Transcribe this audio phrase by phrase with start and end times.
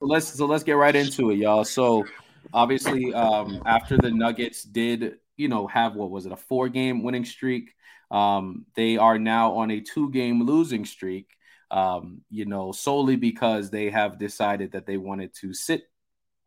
[0.00, 1.64] let's so let's get right into it, y'all.
[1.64, 2.04] So
[2.52, 7.02] obviously, um, after the Nuggets did, you know, have what was it, a four game
[7.02, 7.74] winning streak?
[8.10, 11.28] Um, they are now on a two game losing streak.
[11.70, 15.84] Um, you know, solely because they have decided that they wanted to sit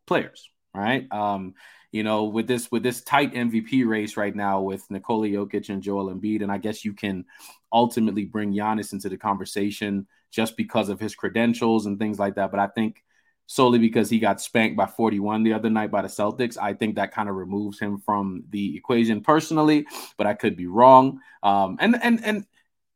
[0.06, 1.10] players, right?
[1.10, 1.54] Um,
[1.92, 5.82] you know, with this with this tight MVP race right now with Nikola Jokic and
[5.82, 7.24] Joel Embiid, and I guess you can
[7.72, 12.50] ultimately bring Giannis into the conversation just because of his credentials and things like that.
[12.50, 13.03] But I think
[13.46, 16.56] solely because he got spanked by 41 the other night by the Celtics.
[16.60, 20.66] I think that kind of removes him from the equation personally, but I could be
[20.66, 21.20] wrong.
[21.42, 22.46] Um, and and and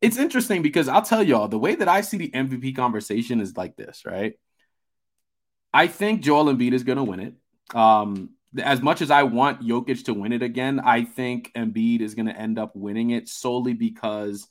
[0.01, 3.57] it's interesting because I'll tell y'all the way that I see the MVP conversation is
[3.57, 4.33] like this, right?
[5.73, 7.33] I think Joel Embiid is going to win it.
[7.75, 12.15] Um, as much as I want Jokic to win it again, I think Embiid is
[12.15, 14.47] going to end up winning it solely because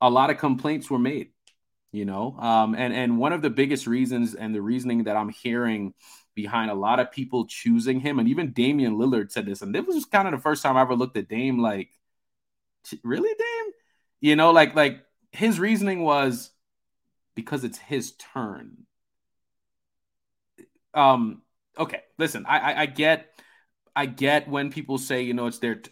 [0.00, 1.30] a lot of complaints were made
[1.96, 2.36] you know?
[2.38, 5.94] Um, and and one of the biggest reasons and the reasoning that i'm hearing
[6.34, 9.86] behind a lot of people choosing him and even damian lillard said this and this
[9.86, 11.88] was kind of the first time i ever looked at dame like
[13.02, 13.72] really dame?
[14.20, 16.50] You know like like his reasoning was
[17.34, 18.86] because it's his turn.
[20.94, 21.42] Um
[21.78, 23.26] okay listen i i, I get
[23.94, 25.90] i get when people say you know it's their t-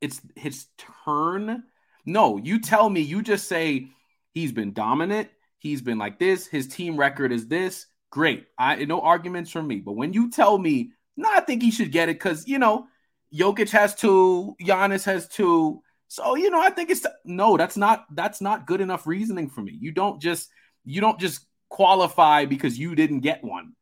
[0.00, 0.66] it's his
[1.04, 1.64] turn.
[2.04, 3.88] No you tell me you just say
[4.32, 5.28] he's been dominant
[5.66, 6.46] He's been like this.
[6.46, 7.86] His team record is this.
[8.10, 8.46] Great.
[8.58, 9.76] I no arguments from me.
[9.76, 12.86] But when you tell me, no, I think he should get it because you know,
[13.34, 15.82] Jokic has two, Giannis has two.
[16.08, 17.56] So you know, I think it's no.
[17.56, 19.76] That's not that's not good enough reasoning for me.
[19.78, 20.48] You don't just
[20.84, 23.72] you don't just qualify because you didn't get one.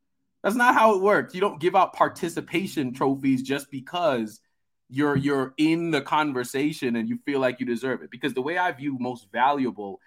[0.43, 1.35] That's not how it works.
[1.35, 4.41] You don't give out participation trophies just because
[4.89, 8.11] you're you're in the conversation and you feel like you deserve it.
[8.11, 10.01] Because the way I view most valuable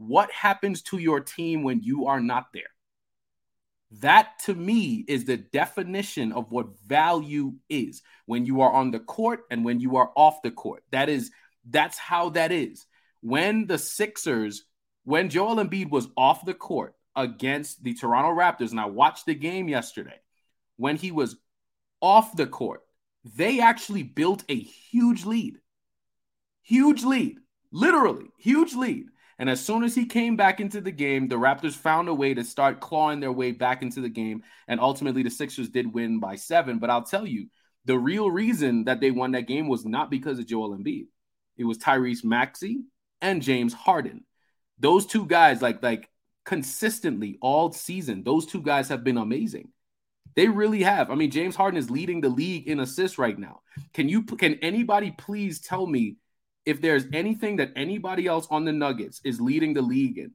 [0.00, 2.62] what happens to your team when you are not there?
[4.00, 9.00] That to me is the definition of what value is when you are on the
[9.00, 10.84] court and when you are off the court.
[10.90, 11.30] That is,
[11.68, 12.86] that's how that is.
[13.20, 14.64] When the Sixers,
[15.04, 19.34] when Joel Embiid was off the court against the Toronto Raptors, and I watched the
[19.34, 20.20] game yesterday,
[20.76, 21.36] when he was
[22.00, 22.80] off the court,
[23.36, 25.58] they actually built a huge lead.
[26.62, 27.38] Huge lead.
[27.70, 29.06] Literally, huge lead.
[29.40, 32.34] And as soon as he came back into the game, the Raptors found a way
[32.34, 34.42] to start clawing their way back into the game.
[34.68, 36.78] And ultimately, the Sixers did win by seven.
[36.78, 37.46] But I'll tell you,
[37.86, 41.06] the real reason that they won that game was not because of Joel Embiid.
[41.56, 42.82] It was Tyrese Maxey
[43.22, 44.26] and James Harden.
[44.78, 46.10] Those two guys, like, like
[46.44, 49.70] consistently all season, those two guys have been amazing.
[50.36, 51.10] They really have.
[51.10, 53.62] I mean, James Harden is leading the league in assists right now.
[53.94, 56.16] Can you can anybody please tell me
[56.64, 60.32] if there's anything that anybody else on the Nuggets is leading the league in,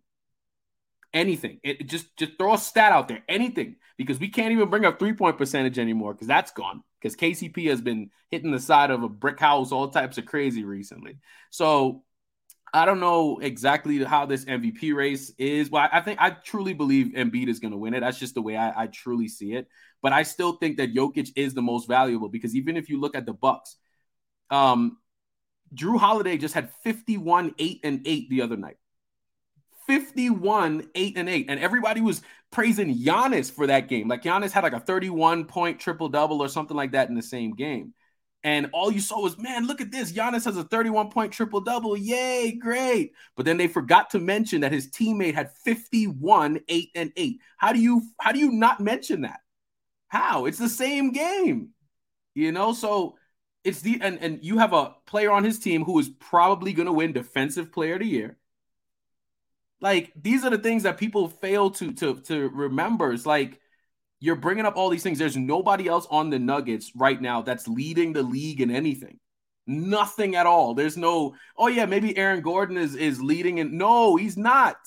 [1.14, 4.86] anything, it just just throw a stat out there, anything, because we can't even bring
[4.86, 6.84] up three point percentage anymore because that's gone.
[7.02, 10.64] Because KCP has been hitting the side of a brick house, all types of crazy
[10.64, 11.20] recently.
[11.52, 12.04] So
[12.74, 15.70] I don't know exactly how this MVP race is.
[15.70, 18.02] Well, I think I truly believe Embiid is going to win it.
[18.02, 19.68] That's just the way I, I truly see it.
[20.02, 23.16] But I still think that Jokic is the most valuable because even if you look
[23.16, 23.78] at the Bucks,
[24.50, 24.98] um,
[25.74, 28.78] Jrue Holiday just had 51, 8, and 8 the other night.
[29.88, 31.46] 51, 8, and 8.
[31.50, 32.22] And everybody was
[32.52, 34.08] praising Giannis for that game.
[34.08, 37.22] Like Giannis had like a 31 point triple double or something like that in the
[37.22, 37.94] same game.
[38.44, 40.12] And all you saw was, man, look at this.
[40.12, 41.98] Giannis has a 31 point triple double.
[41.98, 43.14] Yay, great.
[43.36, 47.40] But then they forgot to mention that his teammate had 51, 8, and 8.
[47.58, 49.40] How do you how do you not mention that?
[50.10, 50.46] How?
[50.46, 51.70] It's the same game.
[52.36, 53.18] You know, so
[53.66, 56.86] it's the and, and you have a player on his team who is probably going
[56.86, 58.38] to win defensive player of the year.
[59.82, 63.12] Like these are the things that people fail to to to remember.
[63.12, 63.60] It's like
[64.20, 65.20] you're bringing up all these things.
[65.20, 69.20] There's nobody else on the Nuggets right now that's leading the league in anything.
[69.68, 70.76] Nothing at all.
[70.76, 74.78] There's no, oh yeah, maybe Aaron Gordon is is leading and no, he's not.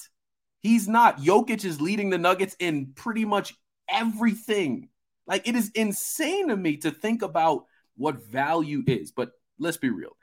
[0.61, 1.21] He's not.
[1.21, 3.55] Jokic is leading the Nuggets in pretty much
[3.89, 4.89] everything.
[5.27, 7.67] Like it is insane to me to think about
[7.99, 9.13] what value is.
[9.13, 10.17] But let's be real.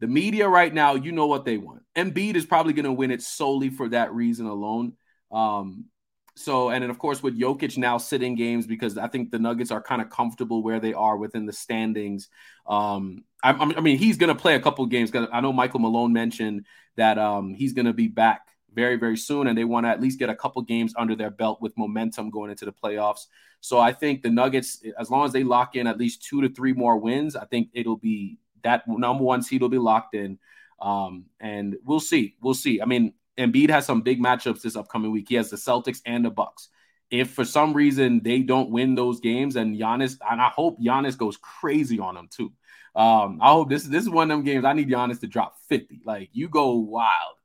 [0.00, 1.82] The media right now, you know what they want.
[1.96, 4.94] Embiid is probably going to win it solely for that reason alone.
[5.30, 5.86] Um,
[6.34, 9.70] so, and then of course, with Jokic now sitting games because I think the Nuggets
[9.70, 12.28] are kind of comfortable where they are within the standings.
[12.66, 15.80] Um, I, I mean, he's going to play a couple games because I know Michael
[15.80, 16.66] Malone mentioned
[16.96, 20.00] that um, he's going to be back very, very soon, and they want to at
[20.00, 23.26] least get a couple games under their belt with momentum going into the playoffs.
[23.62, 26.48] So I think the Nuggets, as long as they lock in at least two to
[26.48, 30.38] three more wins, I think it'll be that number one seed will be locked in.
[30.80, 32.34] Um, and we'll see.
[32.42, 32.82] We'll see.
[32.82, 35.28] I mean, Embiid has some big matchups this upcoming week.
[35.28, 36.70] He has the Celtics and the Bucks.
[37.08, 41.16] if for some reason they don't win those games, and Giannis, and I hope Giannis
[41.16, 42.52] goes crazy on them too.
[42.96, 45.54] Um, I hope this this is one of them games I need Giannis to drop
[45.68, 46.00] 50.
[46.04, 47.36] Like you go wild.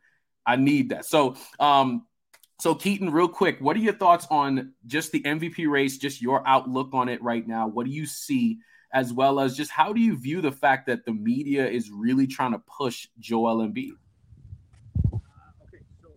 [0.48, 1.06] I need that.
[1.06, 2.06] So um
[2.59, 6.48] so Keaton, real quick, what are your thoughts on just the MVP race, just your
[6.48, 7.68] outlook on it right now?
[7.68, 8.57] What do you see
[8.94, 12.25] as well as just how do you view the fact that the media is really
[12.25, 13.92] trying to push Joel Embiid?
[15.13, 16.09] Okay, so.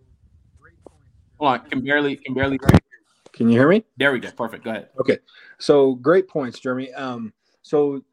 [1.37, 2.57] Hold on, can barely can barely
[3.33, 3.83] can you hear me?
[3.97, 4.29] There we go.
[4.31, 4.63] Perfect.
[4.63, 4.89] Go ahead.
[4.99, 5.17] Okay.
[5.57, 6.93] So great points, Jeremy.
[6.93, 8.03] Um, so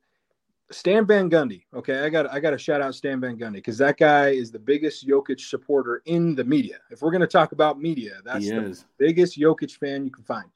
[0.71, 1.65] Stan Van Gundy.
[1.75, 4.51] Okay, I got I got to shout out Stan Van Gundy because that guy is
[4.51, 6.79] the biggest Jokic supporter in the media.
[6.91, 8.85] If we're going to talk about media, that's he the is.
[8.99, 10.49] biggest Jokic fan you can find.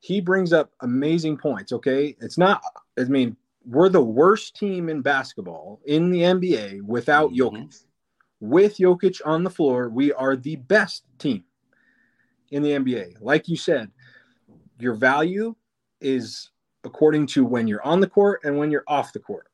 [0.00, 1.72] He brings up amazing points.
[1.72, 2.62] Okay, it's not.
[2.98, 7.56] I mean, we're the worst team in basketball in the NBA without mm-hmm.
[7.56, 7.84] Jokic.
[8.40, 11.44] With Jokic on the floor, we are the best team
[12.50, 13.14] in the NBA.
[13.20, 13.90] Like you said,
[14.78, 15.56] your value
[16.00, 16.50] is
[16.88, 19.46] according to when you're on the court and when you're off the court.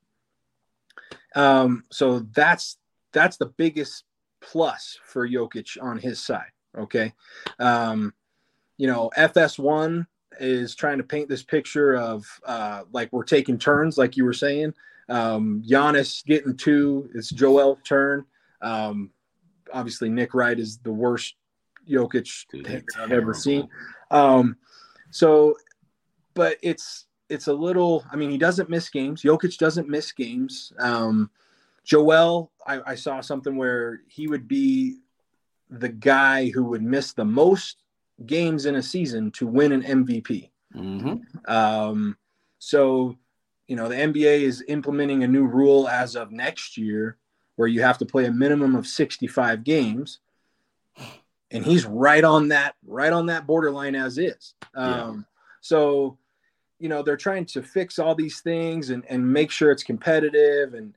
[1.34, 2.78] Um, so that's
[3.12, 4.04] that's the biggest
[4.40, 6.52] plus for Jokic on his side.
[6.78, 7.12] Okay.
[7.58, 8.14] Um,
[8.76, 10.06] you know, FS1
[10.40, 14.32] is trying to paint this picture of uh, like we're taking turns, like you were
[14.32, 14.75] saying.
[15.08, 18.25] Um, Giannis getting two, it's Joel's turn.
[18.62, 19.10] Um,
[19.72, 21.34] obviously, Nick Wright is the worst
[21.88, 23.69] Jokic Dude, I've ever seen.
[24.10, 24.56] Um,
[25.10, 25.56] so,
[26.34, 28.05] but it's it's a little.
[28.11, 29.23] I mean, he doesn't miss games.
[29.23, 30.73] Jokic doesn't miss games.
[30.79, 31.31] Um,
[31.85, 34.99] Joel, I, I saw something where he would be
[35.71, 37.79] the guy who would miss the most
[38.26, 40.50] games in a season to win an MVP.
[40.75, 41.50] Mm-hmm.
[41.53, 42.17] Um,
[42.59, 43.17] so,
[43.67, 47.19] you know, the NBA is implementing a new rule as of next year
[47.56, 50.21] where you have to play a minimum of 65 games
[51.55, 55.23] and he's right on that right on that borderline as is um, yeah.
[55.61, 56.19] so
[56.79, 60.75] you know they're trying to fix all these things and, and make sure it's competitive
[60.75, 60.94] and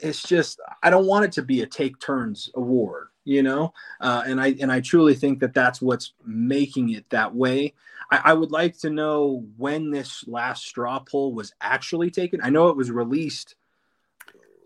[0.00, 4.22] it's just i don't want it to be a take turns award you know uh,
[4.26, 7.72] and i and i truly think that that's what's making it that way
[8.10, 12.50] I, I would like to know when this last straw poll was actually taken i
[12.50, 13.54] know it was released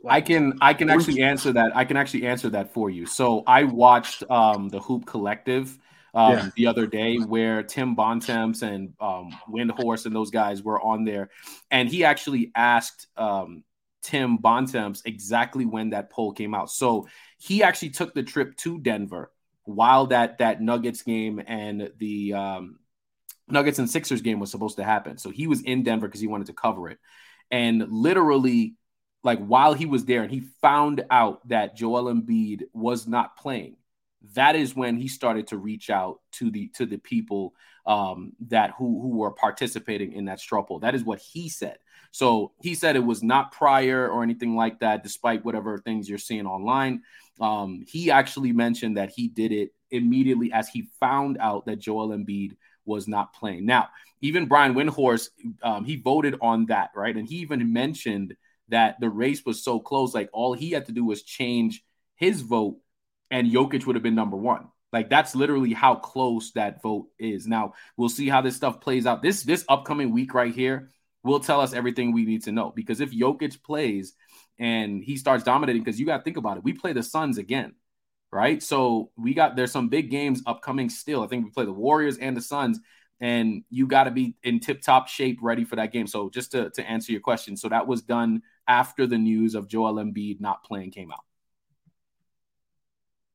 [0.08, 1.76] I can I can actually answer that.
[1.76, 3.05] I can actually answer that for you.
[3.05, 5.79] So I watched um, the Hoop Collective
[6.14, 6.50] um, yeah.
[6.56, 11.30] the other day where Tim Bontemps and um, Windhorst and those guys were on there,
[11.70, 13.64] and he actually asked um,
[14.02, 16.70] Tim Bontemps exactly when that poll came out.
[16.70, 17.08] So
[17.38, 19.30] he actually took the trip to Denver
[19.64, 22.78] while that that Nuggets game and the um,
[23.48, 25.18] Nuggets and Sixers game was supposed to happen.
[25.18, 26.98] So he was in Denver because he wanted to cover it,
[27.50, 28.74] and literally
[29.22, 33.76] like while he was there and he found out that Joel Embiid was not playing,
[34.34, 37.55] that is when he started to reach out to the to the people
[37.87, 40.81] um, that who who were participating in that straw poll.
[40.81, 41.78] That is what he said.
[42.12, 46.19] So he said it was not prior or anything like that, despite whatever things you're
[46.19, 47.02] seeing online.
[47.40, 52.08] Um, he actually mentioned that he did it immediately as he found out that Joel
[52.08, 53.64] Embiid was not playing.
[53.64, 53.88] Now,
[54.20, 55.28] even Brian Windhorst,
[55.62, 57.16] um, he voted on that, right?
[57.16, 58.34] And he even mentioned
[58.69, 60.14] that the race was so close.
[60.14, 61.82] Like all he had to do was change
[62.16, 62.76] his vote,
[63.30, 64.68] and Jokic would have been number one.
[64.92, 67.46] Like that's literally how close that vote is.
[67.46, 69.22] Now we'll see how this stuff plays out.
[69.22, 70.90] This this upcoming week right here
[71.22, 72.72] will tell us everything we need to know.
[72.75, 74.14] Because if Jokic plays
[74.58, 77.38] and he starts dominating, because you got to think about it, we play the Suns
[77.38, 77.75] again,
[78.32, 78.62] right?
[78.62, 81.22] So we got there's some big games upcoming still.
[81.22, 82.80] I think we play the Warriors and the Suns,
[83.20, 86.08] and you got to be in tip top shape, ready for that game.
[86.08, 89.68] So just to to answer your question, so that was done after the news of
[89.68, 91.25] Joel Embiid not playing came out.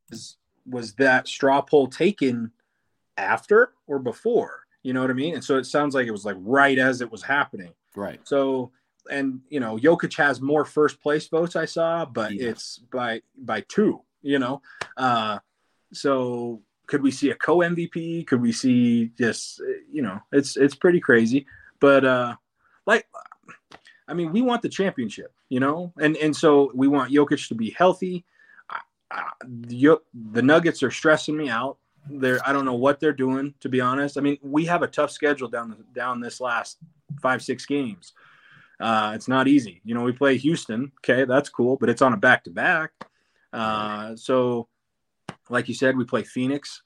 [0.10, 2.52] Was, was that straw poll taken
[3.18, 4.66] after or before?
[4.84, 5.34] You know what I mean?
[5.34, 7.74] And so it sounds like it was like right as it was happening.
[7.96, 8.20] Right.
[8.24, 8.72] So
[9.10, 12.50] and you know, Jokic has more first place votes I saw, but yeah.
[12.50, 14.62] it's by by two, you know.
[14.98, 15.40] Uh
[15.94, 18.28] so could we see a co MVP?
[18.28, 21.46] Could we see just you know, it's it's pretty crazy.
[21.80, 22.36] But uh
[22.86, 23.08] like
[24.08, 27.56] I mean, we want the championship, you know, and and so we want Jokic to
[27.56, 28.26] be healthy.
[29.46, 30.00] The,
[30.32, 31.78] the Nuggets are stressing me out.
[32.10, 34.18] They're I don't know what they're doing to be honest.
[34.18, 36.78] I mean, we have a tough schedule down down this last
[37.20, 38.14] five six games.
[38.80, 39.82] Uh, it's not easy.
[39.84, 40.92] You know, we play Houston.
[41.00, 42.92] Okay, that's cool, but it's on a back to back.
[44.16, 44.68] So,
[45.50, 46.84] like you said, we play Phoenix.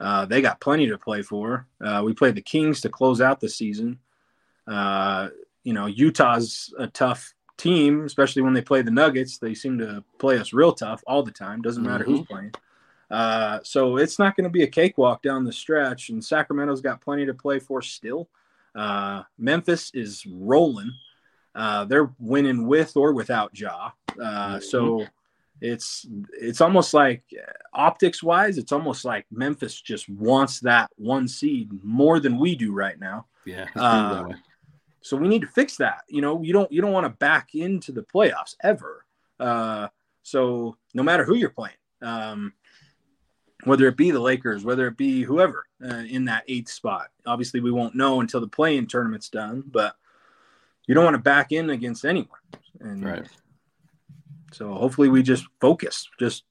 [0.00, 1.66] Uh, they got plenty to play for.
[1.84, 3.98] Uh, we play the Kings to close out the season.
[4.66, 5.28] Uh,
[5.62, 9.38] you know, Utah's a tough team, especially when they play the Nuggets.
[9.38, 11.62] They seem to play us real tough all the time.
[11.62, 12.16] Doesn't matter mm-hmm.
[12.16, 12.54] who's playing.
[13.10, 17.00] Uh, so it's not going to be a cakewalk down the stretch, and Sacramento's got
[17.00, 18.28] plenty to play for still.
[18.74, 20.92] Uh, Memphis is rolling.
[21.54, 23.90] Uh, they're winning with or without Ja.
[24.22, 25.04] Uh, so
[25.60, 27.22] it's it's almost like
[27.74, 32.72] optics wise, it's almost like Memphis just wants that one seed more than we do
[32.72, 33.26] right now.
[33.44, 33.66] Yeah.
[35.02, 36.02] So we need to fix that.
[36.08, 39.04] You know, you don't you don't want to back into the playoffs ever.
[39.38, 39.88] Uh,
[40.22, 42.52] so no matter who you're playing, um,
[43.64, 47.08] whether it be the Lakers, whether it be whoever uh, in that eighth spot.
[47.26, 49.96] Obviously, we won't know until the play-in tournament's done, but
[50.86, 52.28] you don't want to back in against anyone.
[52.80, 53.28] And right.
[54.52, 56.44] So hopefully, we just focus, just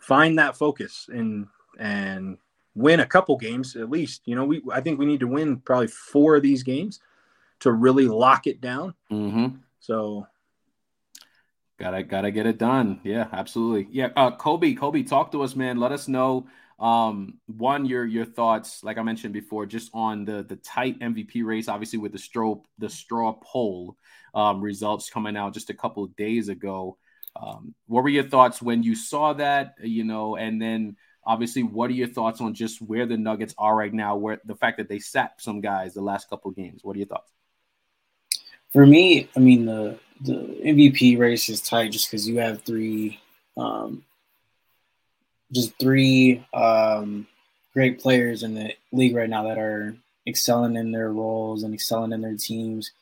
[0.00, 1.46] find that focus and
[1.78, 2.38] and
[2.74, 4.22] win a couple games at least.
[4.24, 7.00] You know, we I think we need to win probably four of these games
[7.62, 8.94] to really lock it down.
[9.10, 9.56] Mm-hmm.
[9.80, 10.26] So
[11.78, 13.00] Gotta gotta get it done.
[13.02, 13.88] Yeah, absolutely.
[13.90, 15.80] Yeah, uh, Kobi, Kobi, talk to us, man.
[15.80, 16.46] Let us know
[16.78, 21.44] um one your your thoughts like i mentioned before just on the the tight mvp
[21.44, 23.96] race obviously with the straw the straw poll
[24.34, 26.96] um results coming out just a couple of days ago
[27.40, 31.88] um what were your thoughts when you saw that you know and then obviously what
[31.88, 34.88] are your thoughts on just where the nuggets are right now where the fact that
[34.88, 37.32] they sat some guys the last couple of games what are your thoughts
[38.72, 43.20] for me i mean the the MVP race is tight just because you have three,
[43.56, 44.04] um,
[45.50, 47.26] just three um,
[47.74, 52.12] great players in the league right now that are excelling in their roles and excelling
[52.12, 52.92] in their teams.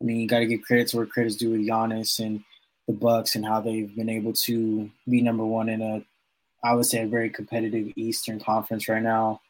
[0.00, 2.42] I mean, you got to give credit to where credit's due with Giannis and
[2.88, 6.04] the Bucks and how they've been able to be number one in a,
[6.64, 9.40] I would say, a very competitive Eastern Conference right now.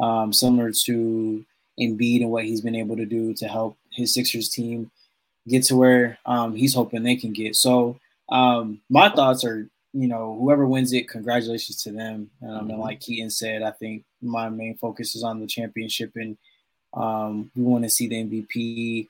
[0.00, 1.44] Um, similar to
[1.78, 4.90] Embiid and what he's been able to do to help his Sixers team
[5.48, 7.56] get to where um, he's hoping they can get.
[7.56, 12.30] So um, my thoughts are, you know, whoever wins it, congratulations to them.
[12.42, 12.70] Um, mm-hmm.
[12.70, 16.36] And like Keaton said, I think my main focus is on the championship, and
[16.94, 19.08] um, we want to see the MVP,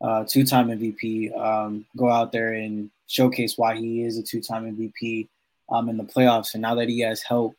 [0.00, 5.28] uh, two-time MVP, um, go out there and showcase why he is a two-time MVP
[5.70, 6.54] um, in the playoffs.
[6.54, 7.56] And now that he has help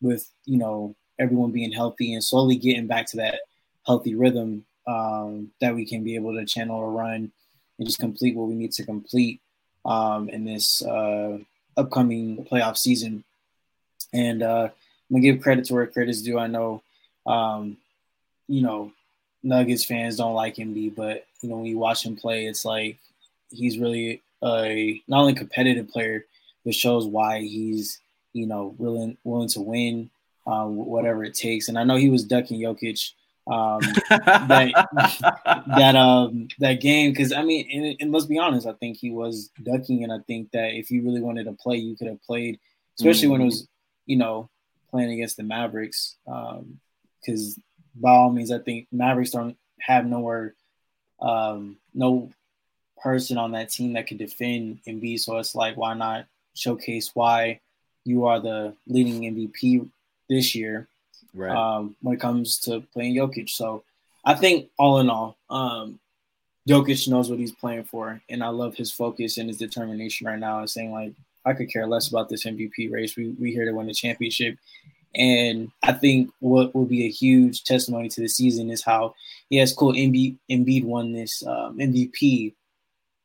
[0.00, 3.40] with, you know, everyone being healthy and slowly getting back to that
[3.86, 7.30] healthy rhythm, um, that we can be able to channel or run
[7.78, 9.40] and just complete what we need to complete
[9.84, 11.38] um, in this uh,
[11.76, 13.24] upcoming playoff season.
[14.12, 14.68] And uh,
[15.10, 16.38] I'm gonna give credit to where credit is due.
[16.38, 16.82] I know,
[17.26, 17.76] um,
[18.48, 18.92] you know,
[19.42, 22.98] Nuggets fans don't like Embiid, but you know when you watch him play, it's like
[23.50, 26.26] he's really a not only competitive player,
[26.64, 28.00] but shows why he's
[28.32, 30.10] you know willing willing to win,
[30.46, 31.68] uh, whatever it takes.
[31.68, 33.12] And I know he was ducking Jokic
[33.50, 34.72] um, that
[35.76, 39.10] that um that game because I mean and, and, let's be honest I think he
[39.10, 42.22] was ducking and I think that if you really wanted to play you could have
[42.22, 42.60] played
[42.98, 43.32] especially mm-hmm.
[43.32, 43.68] when it was
[44.06, 44.48] you know
[44.90, 47.62] playing against the Mavericks because um,
[47.96, 50.54] by all means I think Mavericks don't have nowhere
[51.20, 52.30] um no
[53.02, 57.60] person on that team that could defend Embiid so it's like why not showcase why
[58.04, 59.88] you are the leading MVP
[60.28, 60.86] this year
[61.34, 61.54] right.
[61.54, 63.50] um, when it comes to playing Jokic.
[63.50, 63.84] So
[64.24, 65.98] I think all in all, um,
[66.68, 70.38] Jokic knows what he's playing for, and I love his focus and his determination right
[70.38, 70.60] now.
[70.60, 73.16] And saying like, I could care less about this MVP race.
[73.16, 74.58] We we here to win the championship,
[75.14, 79.14] and I think what will be a huge testimony to the season is how
[79.48, 79.94] yes, cool.
[79.94, 82.54] Embiid, Embiid won this um, MVP,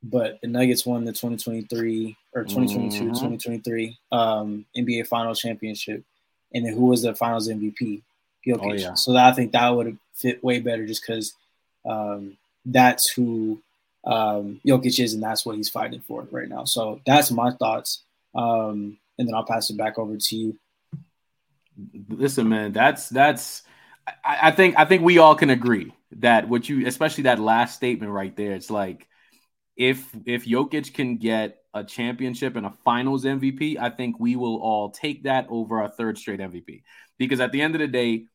[0.02, 3.10] but the Nuggets won the 2023 or 2022 mm-hmm.
[3.10, 6.04] 2023 um, NBA Final Championship
[6.54, 8.02] and then who was the Finals MVP?
[8.46, 8.60] Jokic.
[8.62, 8.94] Oh, yeah.
[8.94, 11.34] So I think that would fit way better just because
[11.86, 13.62] um, that's who
[14.06, 16.66] um, Jokic is, and that's what he's fighting for right now.
[16.66, 18.04] So that's my thoughts,
[18.36, 20.58] um, and then I'll pass it back over to you.
[22.10, 23.64] Listen, man, that's that's.
[24.08, 27.76] I, I think I think we all can agree that what you, especially that last
[27.76, 29.08] statement right there, it's like
[29.76, 34.58] if if Jokic can get a championship and a finals MVP, I think we will
[34.62, 36.84] all take that over a third straight MVP.
[37.18, 38.28] Because at the end of the day,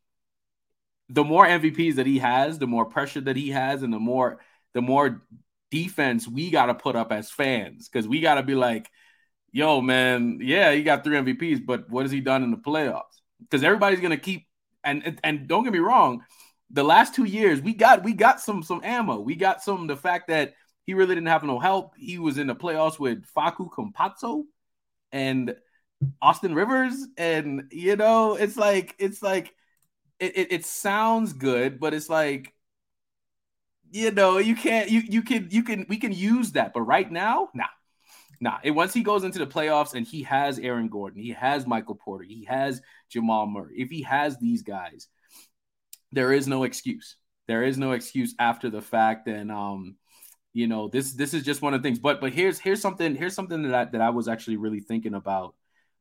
[1.08, 4.40] the more MVPs that he has, the more pressure that he has, and the more
[4.74, 5.22] the more
[5.70, 7.88] defense we gotta put up as fans.
[7.88, 8.90] Because we gotta be like,
[9.50, 13.20] yo, man, yeah, he got three MVPs, but what has he done in the playoffs?
[13.40, 14.46] Because everybody's gonna keep
[14.84, 16.22] and and don't get me wrong,
[16.70, 19.20] the last two years we got we got some some ammo.
[19.20, 20.52] We got some the fact that
[20.86, 21.94] he really didn't have no help.
[21.96, 24.44] He was in the playoffs with Facu Campazzo
[25.12, 25.54] and
[26.20, 27.06] Austin Rivers.
[27.16, 29.54] And, you know, it's like, it's like,
[30.18, 32.54] it, it, it sounds good, but it's like,
[33.90, 36.72] you know, you can't, you, you can, you can, we can use that.
[36.72, 37.64] But right now, nah.
[38.42, 41.66] Nah, it, once he goes into the playoffs and he has Aaron Gordon, he has
[41.66, 43.74] Michael Porter, he has Jamal Murray.
[43.76, 45.08] If he has these guys,
[46.12, 47.16] there is no excuse.
[47.48, 49.28] There is no excuse after the fact.
[49.28, 49.96] And um,
[50.52, 51.98] you know, this this is just one of the things.
[51.98, 55.14] But but here's here's something here's something that I, that I was actually really thinking
[55.14, 55.54] about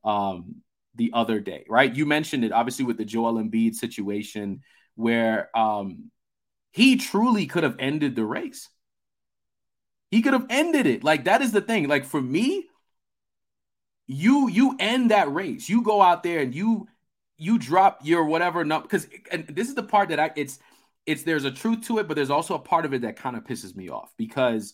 [0.03, 0.55] um
[0.95, 1.93] the other day, right?
[1.93, 4.61] You mentioned it obviously with the Joel Embiid situation
[4.95, 6.11] where um
[6.71, 8.69] he truly could have ended the race.
[10.11, 11.03] He could have ended it.
[11.03, 11.87] Like that is the thing.
[11.87, 12.67] Like for me,
[14.07, 15.69] you you end that race.
[15.69, 16.87] You go out there and you
[17.37, 20.59] you drop your whatever number because and this is the part that I it's
[21.05, 23.35] it's there's a truth to it, but there's also a part of it that kind
[23.35, 24.73] of pisses me off because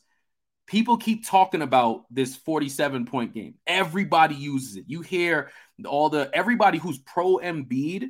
[0.67, 3.55] people keep talking about this 47 point game.
[3.67, 4.85] Everybody uses it.
[4.87, 5.51] You hear
[5.85, 8.09] all the everybody who's pro Embiid,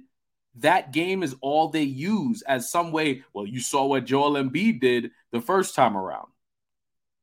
[0.59, 3.23] that game is all they use as some way.
[3.33, 6.27] Well, you saw what Joel Embiid did the first time around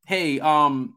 [0.05, 0.95] hey, um,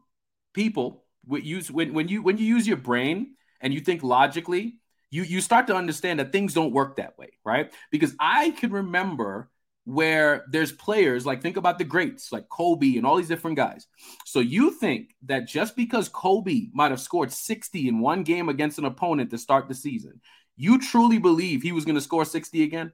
[0.53, 5.23] people, use when when you when you use your brain and you think logically, you
[5.23, 7.71] you start to understand that things don't work that way, right?
[7.91, 9.49] Because I can remember
[9.87, 13.87] where there's players like think about the greats like Kobe and all these different guys.
[14.25, 18.79] So you think that just because Kobe might have scored 60 in one game against
[18.79, 20.19] an opponent to start the season,
[20.57, 22.91] you truly believe he was going to score 60 again?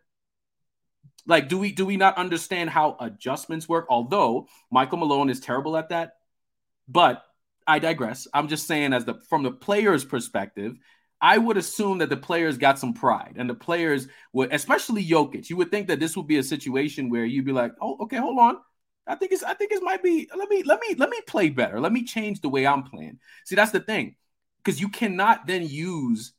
[1.26, 3.88] Like, do we do we not understand how adjustments work?
[3.90, 6.12] Although Michael Malone is terrible at that,
[6.88, 7.24] but
[7.66, 8.28] I digress.
[8.36, 10.76] I'm just saying, as the from the player's perspective,
[11.24, 15.50] I would assume that the players got some pride, and the players would, especially Jokic.
[15.50, 18.18] You would think that this would be a situation where you'd be like, "Oh, okay,
[18.18, 18.58] hold on.
[19.08, 20.30] I think it's I think it might be.
[20.36, 21.80] Let me let me let me play better.
[21.80, 24.18] Let me change the way I'm playing." See, that's the thing,
[24.58, 26.34] because you cannot then use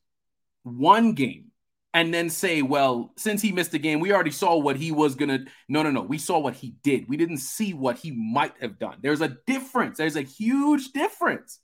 [0.64, 1.50] one game
[1.94, 5.14] and then say, well, since he missed the game, we already saw what he was
[5.14, 5.46] gonna.
[5.68, 6.02] No, no, no.
[6.02, 7.08] We saw what he did.
[7.08, 8.98] We didn't see what he might have done.
[9.00, 9.96] There's a difference.
[9.96, 11.60] There's a huge difference.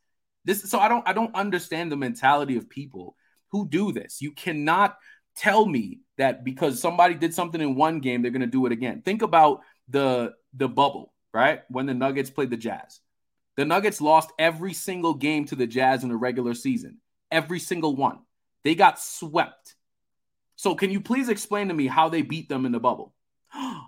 [0.51, 3.17] This so I don't I don't understand the mentality of people
[3.49, 4.21] who do this.
[4.21, 4.97] You cannot
[5.37, 9.03] tell me that because somebody did something in one game, they're gonna do it again.
[9.03, 11.63] Think about the the bubble, right?
[11.69, 13.01] When the Nuggets played the Jazz.
[13.57, 16.99] The Nuggets lost every single game to the Jazz in the regular season.
[17.31, 18.21] Every single one.
[18.63, 19.75] They got swept
[20.61, 23.15] so can you please explain to me how they beat them in the bubble?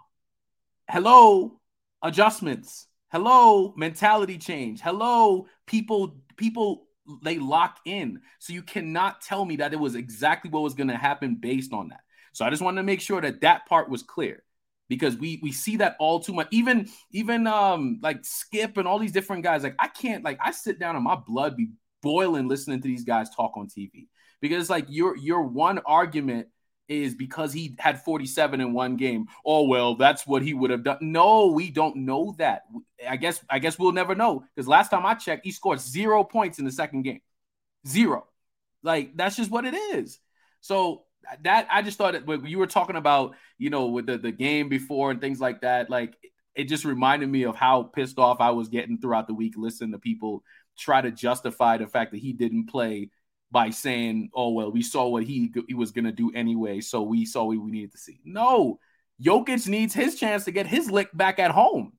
[0.88, 1.60] Hello,
[2.00, 2.87] adjustments.
[3.12, 4.81] Hello, mentality change.
[4.81, 6.87] Hello, people people
[7.22, 8.22] they lock in.
[8.38, 11.75] So you cannot tell me that it was exactly what was going to happen based
[11.75, 12.01] on that.
[12.33, 14.42] So I just wanted to make sure that that part was clear
[14.88, 16.48] because we we see that all too much.
[16.53, 19.62] Even even um like Skip and all these different guys.
[19.62, 21.68] Like I can't like I sit down and my blood be
[22.01, 24.09] boiling listening to these guys talk on TV
[24.40, 26.48] because like your your one argument
[26.92, 29.26] is because he had 47 in one game.
[29.44, 30.98] Oh well, that's what he would have done.
[31.00, 32.62] No, we don't know that.
[33.09, 36.24] I guess I guess we'll never know because last time I checked, he scored zero
[36.24, 37.20] points in the second game.
[37.87, 38.26] Zero.
[38.83, 40.18] Like that's just what it is.
[40.61, 41.05] So
[41.42, 44.68] that I just thought when you were talking about, you know, with the, the game
[44.68, 46.16] before and things like that, like
[46.55, 49.92] it just reminded me of how pissed off I was getting throughout the week listening
[49.92, 50.42] to people
[50.76, 53.11] try to justify the fact that he didn't play
[53.52, 57.26] by saying, "Oh well, we saw what he he was gonna do anyway, so we
[57.26, 58.80] saw what we needed to see." No,
[59.22, 61.92] Jokic needs his chance to get his lick back at home.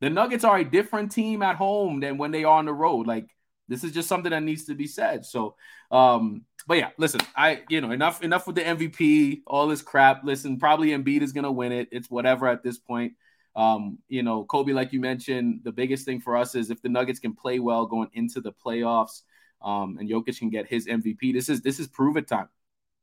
[0.00, 3.06] The Nuggets are a different team at home than when they are on the road.
[3.06, 3.26] Like
[3.68, 5.24] this is just something that needs to be said.
[5.24, 5.56] So,
[5.90, 10.24] um, but yeah, listen, I you know enough enough with the MVP, all this crap.
[10.24, 11.88] Listen, probably Embiid is gonna win it.
[11.90, 13.14] It's whatever at this point.
[13.56, 16.88] Um, you know, Kobi, like you mentioned, the biggest thing for us is if the
[16.88, 19.22] Nuggets can play well going into the playoffs
[19.62, 21.32] um, and Jokic can get his MVP.
[21.32, 22.48] This is this is prove it time.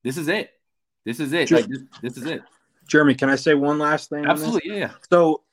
[0.03, 0.51] This is it.
[1.05, 1.49] This is it.
[1.51, 2.41] Like, this, this, is it.
[2.87, 4.25] Jeremy, can I say one last thing?
[4.25, 4.91] Absolutely, yeah.
[5.09, 5.43] So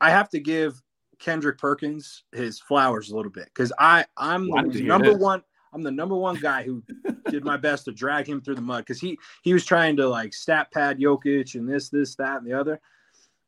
[0.00, 0.80] I have to give
[1.18, 5.42] Kendrick Perkins his flowers a little bit because I I'm the number one.
[5.74, 6.82] I'm the number one guy who
[7.30, 10.08] did my best to drag him through the mud because he he was trying to
[10.08, 12.80] like stat pad Jokic and this this that and the other.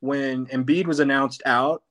[0.01, 1.83] When Embiid was announced out,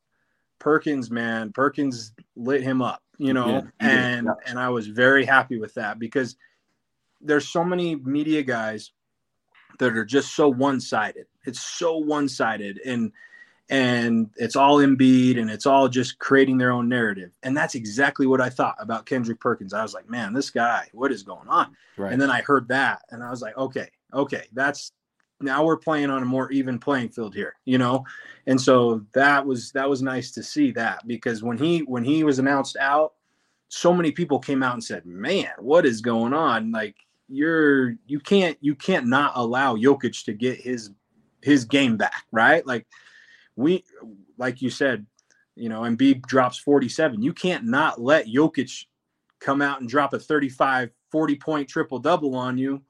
[0.60, 4.50] Perkins man, Perkins lit him up you know, yeah, and yeah.
[4.50, 6.36] and I was very happy with that because
[7.22, 8.92] there's so many media guys
[9.80, 11.26] that are just so one-sided.
[11.46, 13.14] It's so one-sided and
[13.70, 17.32] and it's all Embiid and it's all just creating their own narrative.
[17.44, 19.74] And that's exactly what I thought about Kendrick Perkins.
[19.74, 21.76] I was like, man, this guy, what is going on?
[21.98, 22.12] Right.
[22.12, 24.92] And then I heard that and I was like, okay, okay, that's
[25.44, 28.04] now we're playing on a more even playing field here, you know?
[28.48, 32.24] And so that was that was nice to see that because when he when he
[32.24, 33.14] was announced out,
[33.70, 36.96] so many people came out and said, "Man, what is going on?" Like
[37.28, 40.92] you're you can't you can't not allow Jokic to get his
[41.42, 42.66] his game back, right?
[42.66, 42.86] Like
[43.56, 43.84] we
[44.38, 45.06] like you said,
[45.56, 47.22] you know, Embiid drops 47.
[47.22, 48.86] You can't not let Jokic
[49.40, 52.82] come out and drop a 35, 40 point triple double on you,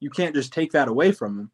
[0.00, 1.50] you can't just take that away from him.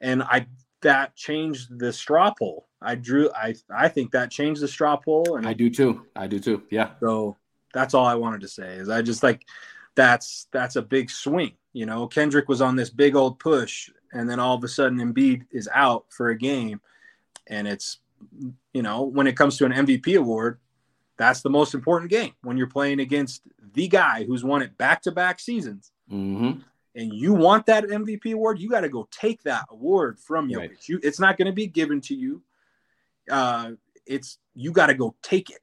[0.00, 0.46] And I
[0.82, 2.68] that changed the straw poll.
[2.82, 6.06] I drew I I think that changed the straw poll and I do too.
[6.14, 6.62] I do too.
[6.70, 6.90] Yeah.
[7.00, 7.36] So
[7.72, 9.44] that's all I wanted to say is I just like
[9.94, 11.52] that's that's a big swing.
[11.72, 14.98] You know, Kendrick was on this big old push and then all of a sudden
[14.98, 16.80] Embiid is out for a game
[17.46, 17.98] and it's
[18.72, 20.58] you know, when it comes to an MVP award,
[21.18, 25.02] that's the most important game when you're playing against the guy who's won it back
[25.02, 25.92] to back seasons.
[26.10, 26.60] Mm-hmm.
[26.96, 30.58] And you want that MVP award, you got to go take that award from Jokic.
[30.58, 30.88] Right.
[30.88, 32.42] You, it's not going to be given to you.
[33.30, 33.72] Uh,
[34.06, 35.60] it's you got to go take it.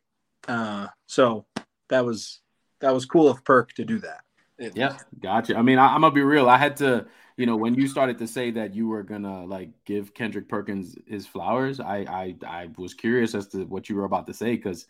[0.47, 1.45] Uh, so
[1.89, 2.41] that was
[2.81, 4.21] that was cool of Perk to do that.
[4.59, 5.57] It, yeah, gotcha.
[5.57, 6.49] I mean, I, I'm gonna be real.
[6.49, 9.69] I had to, you know, when you started to say that you were gonna like
[9.85, 14.05] give Kendrick Perkins his flowers, I I, I was curious as to what you were
[14.05, 14.85] about to say because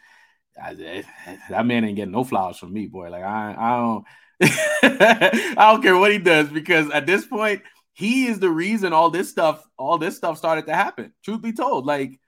[0.56, 3.10] that man ain't getting no flowers from me, boy.
[3.10, 4.06] Like I, I don't,
[5.58, 7.62] I don't care what he does because at this point,
[7.94, 11.14] he is the reason all this stuff, all this stuff started to happen.
[11.24, 12.20] Truth be told, like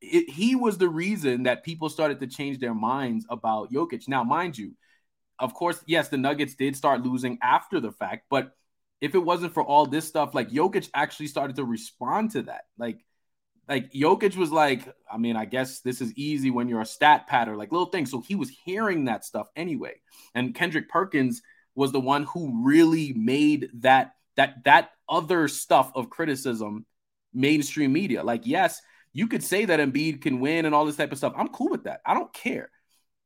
[0.00, 4.06] it, he was the reason that people started to change their minds about Jokic.
[4.06, 4.74] Now, mind you,
[5.38, 8.52] of course, yes, the Nuggets did start losing after the fact, but
[9.00, 12.62] if it wasn't for all this stuff, like Jokic actually started to respond to that.
[12.76, 13.04] Like
[13.68, 17.26] like Jokic was like, I mean, I guess this is easy when you're a stat
[17.26, 18.10] patter, like little things.
[18.10, 20.00] So he was hearing that stuff anyway.
[20.34, 21.42] And Kendrick Perkins
[21.74, 26.86] was the one who really made that that that other stuff of criticism
[27.34, 28.22] mainstream media.
[28.22, 28.80] Like, yes,
[29.12, 31.34] you could say that Embiid can win and all this type of stuff.
[31.36, 32.00] I'm cool with that.
[32.06, 32.70] I don't care.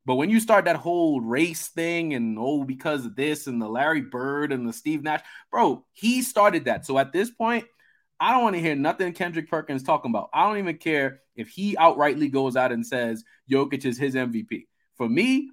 [0.05, 3.68] But when you start that whole race thing and oh, because of this and the
[3.68, 6.85] Larry Bird and the Steve Nash, bro, he started that.
[6.85, 7.64] So at this point,
[8.22, 10.30] I don't want to hear nothing Kendrick Perkins talking about.
[10.32, 14.66] I don't even care if he outrightly goes out and says Jokic is his MVP.
[14.96, 15.50] For me,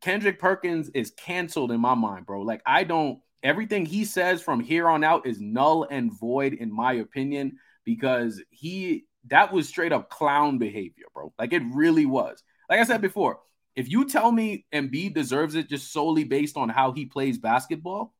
[0.00, 2.42] Kendrick Perkins is canceled in my mind, bro.
[2.42, 6.72] Like I don't everything he says from here on out is null and void in
[6.72, 11.32] my opinion because he that was straight up clown behavior, bro.
[11.40, 12.40] Like it really was.
[12.70, 13.40] Like I said before,
[13.74, 18.14] if you tell me Embiid deserves it just solely based on how he plays basketball,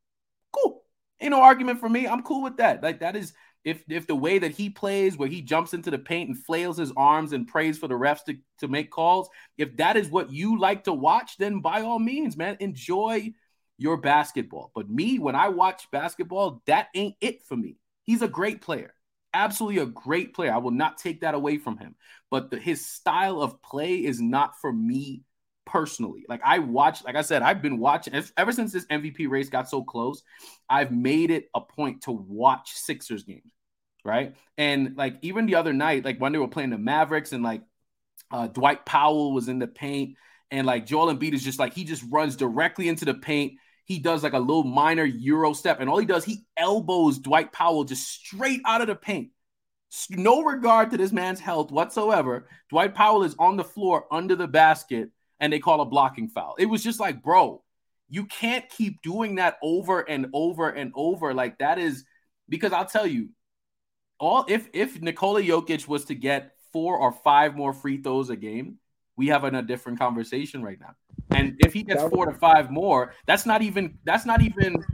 [0.50, 0.82] cool.
[1.20, 2.08] Ain't no argument for me.
[2.08, 2.82] I'm cool with that.
[2.82, 3.32] Like that is
[3.64, 6.78] if if the way that he plays, where he jumps into the paint and flails
[6.78, 10.32] his arms and prays for the refs to, to make calls, if that is what
[10.32, 13.32] you like to watch, then by all means, man, enjoy
[13.78, 14.70] your basketball.
[14.74, 17.76] But me, when I watch basketball, that ain't it for me.
[18.04, 18.94] He's a great player,
[19.32, 20.52] absolutely a great player.
[20.52, 21.94] I will not take that away from him.
[22.30, 25.22] But the, his style of play is not for me
[25.64, 26.24] personally.
[26.28, 29.68] Like I watched, like I said, I've been watching ever since this MVP race got
[29.68, 30.22] so close.
[30.68, 33.52] I've made it a point to watch Sixers games,
[34.04, 34.34] right?
[34.58, 37.62] And like even the other night, like when they were playing the Mavericks and like
[38.30, 40.16] uh, Dwight Powell was in the paint,
[40.50, 43.54] and like Joel Embiid is just like he just runs directly into the paint.
[43.84, 47.52] He does like a little minor Euro step, and all he does, he elbows Dwight
[47.52, 49.30] Powell just straight out of the paint.
[50.08, 52.48] No regard to this man's health whatsoever.
[52.70, 55.10] Dwight Powell is on the floor under the basket
[55.42, 56.54] and they call a blocking foul.
[56.56, 57.62] It was just like, bro,
[58.08, 61.34] you can't keep doing that over and over and over.
[61.34, 62.04] Like that is
[62.48, 63.30] because I'll tell you,
[64.20, 68.36] all if if Nikola Jokic was to get four or five more free throws a
[68.36, 68.78] game,
[69.16, 70.94] we have a different conversation right now.
[71.36, 74.84] And if he gets four to five more, that's not even that's not even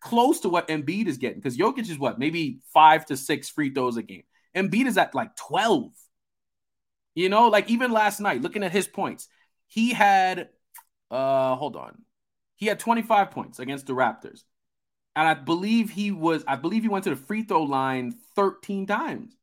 [0.00, 3.72] close to what Embiid is getting because Jokic is what maybe five to six free
[3.72, 4.24] throws a game.
[4.56, 5.92] Embiid is at like twelve.
[7.14, 9.28] You know, like even last night, looking at his points,
[9.66, 10.48] he had
[11.10, 12.02] uh hold on.
[12.56, 14.44] He had 25 points against the Raptors.
[15.16, 18.86] And I believe he was I believe he went to the free throw line 13
[18.86, 19.36] times.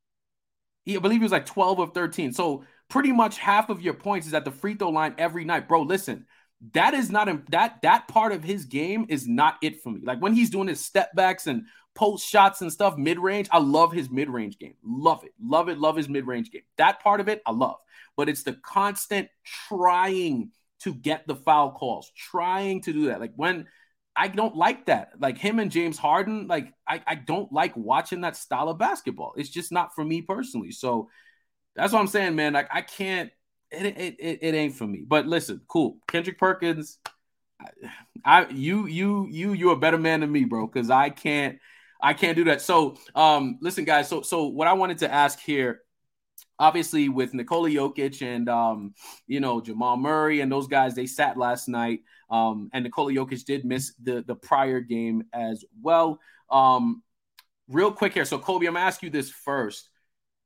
[0.83, 2.33] He, I believe he was like 12 of 13.
[2.33, 5.67] So pretty much half of your points is at the free throw line every night.
[5.67, 6.25] Bro, listen.
[6.73, 10.01] That is not that that part of his game is not it for me.
[10.03, 13.59] Like when he's doing his step backs and post shots and stuff mid range, I
[13.59, 14.75] love his mid range game.
[14.83, 15.33] Love it.
[15.41, 15.77] Love it.
[15.77, 16.63] Love his mid range game.
[16.77, 17.77] That part of it, I love
[18.17, 20.51] but it's the constant trying
[20.81, 23.19] to get the foul calls, trying to do that.
[23.19, 23.67] Like when
[24.15, 25.11] I don't like that.
[25.19, 29.33] Like him and James Harden, like I, I don't like watching that style of basketball.
[29.37, 30.71] It's just not for me personally.
[30.71, 31.09] So
[31.75, 32.53] that's what I'm saying, man.
[32.53, 33.31] Like I can't,
[33.71, 35.03] it, it, it, it ain't for me.
[35.07, 35.97] But listen, cool.
[36.07, 36.97] Kendrick Perkins,
[37.59, 37.67] I,
[38.25, 41.59] I you you you you're a better man than me, bro, because I can't
[42.01, 42.61] I can't do that.
[42.61, 44.07] So um listen, guys.
[44.07, 45.81] So so what I wanted to ask here
[46.61, 48.93] obviously with Nikola Jokic and um,
[49.27, 52.01] you know Jamal Murray and those guys, they sat last night.
[52.29, 56.19] Um, and Nikola Jokic did miss the the prior game as well.
[56.49, 57.03] Um,
[57.67, 59.89] real quick here, so Kobi, I'm gonna ask you this first.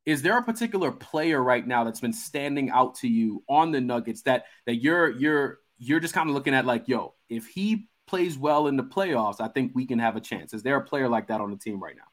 [0.05, 3.81] Is there a particular player right now that's been standing out to you on the
[3.81, 7.89] Nuggets that that you're you're you're just kind of looking at like, yo, if he
[8.07, 10.53] plays well in the playoffs, I think we can have a chance.
[10.53, 12.03] Is there a player like that on the team right now?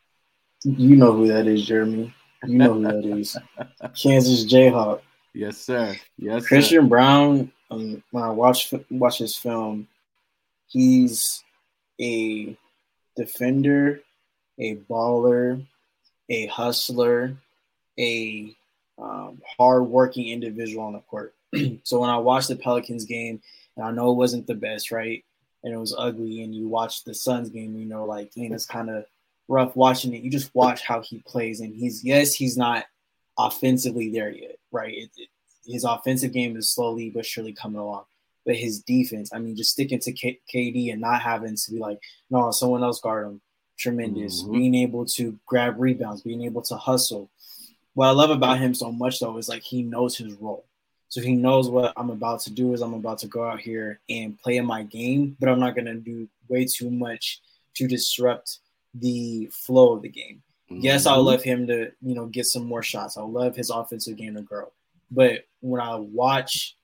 [0.64, 2.14] You know who that is, Jeremy.
[2.44, 3.36] You know who that is.
[4.02, 5.00] Kansas Jayhawk.
[5.34, 5.96] Yes, sir.
[6.18, 6.88] Yes, Christian sir.
[6.88, 7.52] Braun.
[7.70, 9.88] Um, when I watch watch his film,
[10.66, 11.42] he's
[12.00, 12.56] a
[13.16, 14.00] defender,
[14.58, 15.64] a baller,
[16.28, 17.36] a hustler,
[17.98, 18.54] a
[18.98, 21.34] um, hard-working individual on the court.
[21.82, 23.40] so when I watched the Pelicans game,
[23.76, 25.24] and I know it wasn't the best, right?
[25.64, 28.66] And it was ugly, and you watch the Suns game, you know, like, dang, it's
[28.66, 29.04] kind of
[29.48, 30.22] rough watching it.
[30.22, 32.84] You just watch how he plays, and he's yes, he's not
[33.38, 34.92] offensively there yet, right?
[34.92, 35.28] It, it,
[35.64, 38.04] his offensive game is slowly but surely coming along,
[38.44, 41.78] but his defense, I mean, just sticking to K- KD and not having to be
[41.78, 43.40] like, no, someone else guard him,
[43.78, 44.42] tremendous.
[44.42, 44.52] Mm-hmm.
[44.52, 47.30] Being able to grab rebounds, being able to hustle.
[47.94, 50.64] What I love about him so much though is like he knows his role.
[51.12, 54.00] So he knows what I'm about to do is I'm about to go out here
[54.08, 57.42] and play in my game, but I'm not gonna do way too much
[57.74, 58.60] to disrupt
[58.94, 60.42] the flow of the game.
[60.70, 60.80] Mm-hmm.
[60.80, 63.18] Yes, I'll love him to, you know, get some more shots.
[63.18, 64.72] I'll love his offensive game to grow.
[65.10, 66.76] But when I watch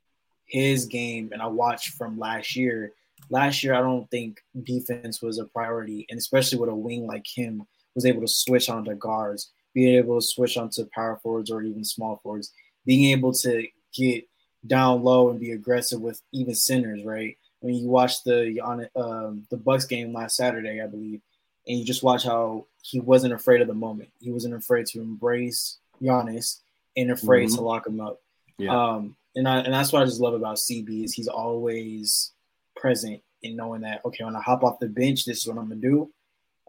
[0.45, 2.93] his game and I watch from last year,
[3.31, 7.25] last year I don't think defense was a priority, and especially with a wing like
[7.27, 7.63] him,
[7.95, 11.83] was able to switch onto guards, being able to switch onto power forwards or even
[11.83, 12.53] small forwards,
[12.85, 14.29] being able to get
[14.67, 17.37] down low and be aggressive with even centers, right?
[17.63, 21.21] I mean, you watch the on um, the Bucks game last Saturday, I believe
[21.69, 24.09] and you just watch how he wasn't afraid of the moment.
[24.21, 26.61] He wasn't afraid to embrace Giannis
[26.97, 27.57] and afraid mm-hmm.
[27.57, 28.21] to lock him up.
[28.57, 28.75] Yeah.
[28.75, 32.33] Um, and I and that's what I just love about CB is he's always
[32.75, 35.69] present in knowing that okay, when I hop off the bench, this is what I'm
[35.69, 36.11] gonna do,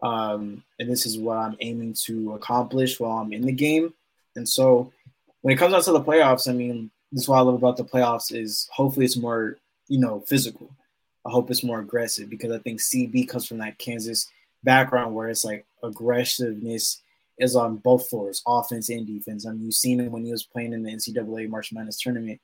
[0.02, 3.94] um, and this is what I'm aiming to accomplish while I'm in the game.
[4.36, 4.92] And so
[5.40, 7.76] when it comes out to the playoffs, I mean, this is what I love about
[7.76, 10.70] the playoffs is hopefully it's more you know physical.
[11.26, 14.30] I hope it's more aggressive because I think CB comes from that Kansas
[14.62, 17.02] background where it's like aggressiveness
[17.38, 19.46] is on both floors, offense and defense.
[19.46, 22.40] I mean, you've seen him when he was playing in the NCAA March Madness tournament,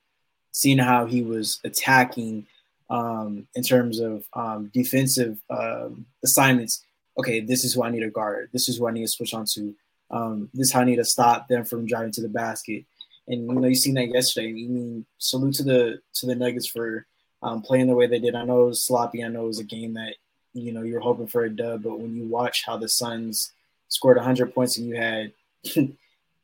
[0.53, 2.47] seeing how he was attacking
[2.89, 6.85] um, in terms of um, defensive um, assignments.
[7.19, 8.51] Okay, this is who I need to guard.
[8.53, 9.75] This is who I need to switch onto.
[10.11, 12.85] Um, this is how I need to stop them from driving to the basket.
[13.29, 14.51] And you know, you seen that yesterday.
[14.51, 17.07] I mean, salute to the to the Nuggets for
[17.43, 18.35] um, playing the way they did.
[18.35, 19.25] I know it was sloppy.
[19.25, 20.15] I know it was a game that
[20.53, 23.53] you know you're hoping for a dub, but when you watch how the Suns
[23.89, 25.33] scored 100 points and you had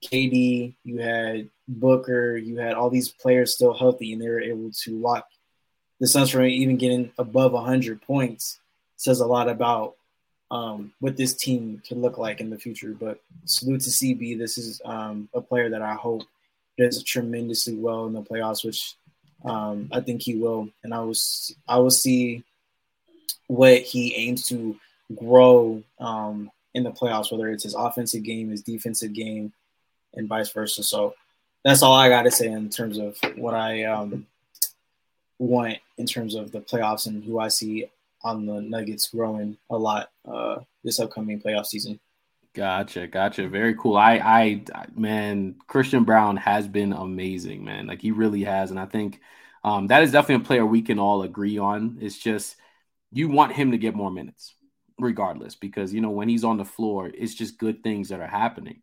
[0.05, 4.71] KD, you had Booker, you had all these players still healthy, and they were able
[4.83, 5.27] to lock
[6.01, 8.59] the Suns from even getting above 100 points,
[8.97, 9.95] says a lot about
[10.51, 12.95] um, what this team can look like in the future.
[12.99, 14.38] But salute to CB.
[14.38, 16.23] This is um, a player that I hope
[16.83, 18.95] does tremendously well in the playoffs, which
[19.45, 20.68] um, I think he will.
[20.85, 22.45] And I was I will see
[23.47, 24.77] what he aims to
[25.14, 29.53] grow um, in the playoffs, whether it's his offensive game, his defensive game,
[30.14, 30.83] and vice versa.
[30.83, 31.14] So
[31.64, 34.27] that's all I got to say in terms of what I um,
[35.38, 37.87] want in terms of the playoffs and who I see
[38.23, 41.99] on the Nuggets growing a lot uh, this upcoming playoff season.
[42.55, 43.49] Gotcha, gotcha.
[43.49, 43.97] Very cool.
[43.97, 44.62] I, I,
[44.95, 47.87] man, Christian Braun has been amazing, man.
[47.87, 49.21] Like he really has, and I think
[49.65, 51.97] um, that is definitely a player we can all agree on.
[52.03, 52.57] It's just
[53.12, 54.55] you want him to get more minutes
[54.99, 58.29] regardless because you know when he's on the floor it's just good things that are
[58.29, 58.81] happening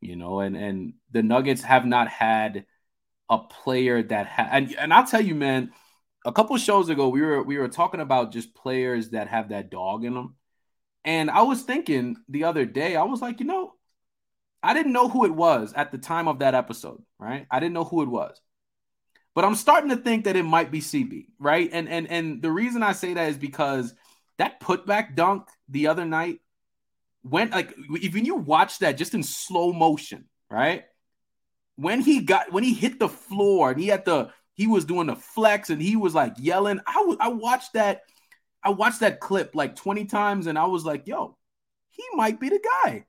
[0.00, 2.66] you know and and the nuggets have not had
[3.30, 5.72] a player that ha- and, and i'll tell you man
[6.26, 9.70] a couple shows ago we were we were talking about just players that have that
[9.70, 10.36] dog in them
[11.04, 13.74] and i was thinking the other day i was like you know
[14.62, 17.74] i didn't know who it was at the time of that episode right i didn't
[17.74, 18.40] know who it was
[19.34, 21.68] but I'm starting to think that it might be CB, right?
[21.72, 23.94] And and and the reason I say that is because
[24.38, 26.40] that putback dunk the other night
[27.24, 30.84] went like even you watch that just in slow motion, right?
[31.76, 35.06] When he got when he hit the floor and he had the he was doing
[35.06, 36.80] the flex and he was like yelling.
[36.86, 38.02] I was I watched that
[38.64, 41.36] I watched that clip like 20 times and I was like, yo,
[41.90, 43.06] he might be the guy.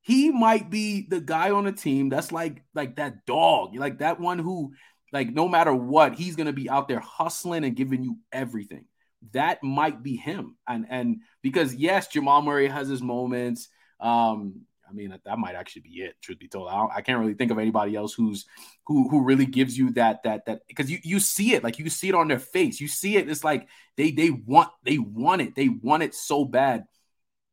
[0.00, 4.20] He might be the guy on the team that's like like that dog, like that
[4.20, 4.72] one who
[5.12, 8.86] like no matter what, he's gonna be out there hustling and giving you everything.
[9.32, 10.56] That might be him.
[10.66, 13.68] And and because yes, Jamal Murray has his moments.
[14.00, 16.16] Um, I mean that, might actually be it.
[16.22, 18.46] Truth be told, I, I, can't really think of anybody else who's
[18.86, 21.90] who who really gives you that that that because you you see it like you
[21.90, 22.80] see it on their face.
[22.80, 23.28] You see it.
[23.28, 25.54] It's like they they want they want it.
[25.54, 26.84] They want it so bad.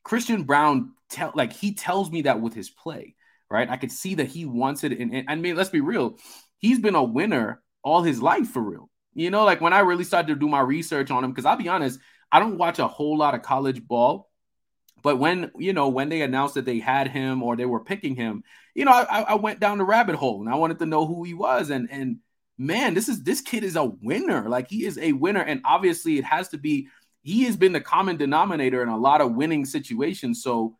[0.03, 3.15] Christian Braun tell like he tells me that with his play,
[3.49, 3.69] right?
[3.69, 4.93] I could see that he wants it.
[4.93, 6.17] And, and I mean, let's be real
[6.65, 8.89] he's been a winner all his life for real.
[9.13, 11.55] You know, like when I really started to do my research on him, because I'll
[11.55, 11.99] be honest,
[12.31, 14.29] I don't watch a whole lot of college ball.
[15.05, 18.15] But when you know when they announced that they had him or they were picking
[18.15, 21.05] him, you know, I, I went down the rabbit hole and I wanted to know
[21.05, 21.69] who he was.
[21.69, 22.17] And and
[22.57, 24.49] man, this is this kid is a winner.
[24.49, 26.87] Like he is a winner, and obviously it has to be.
[27.21, 30.41] He has been the common denominator in a lot of winning situations.
[30.41, 30.75] So,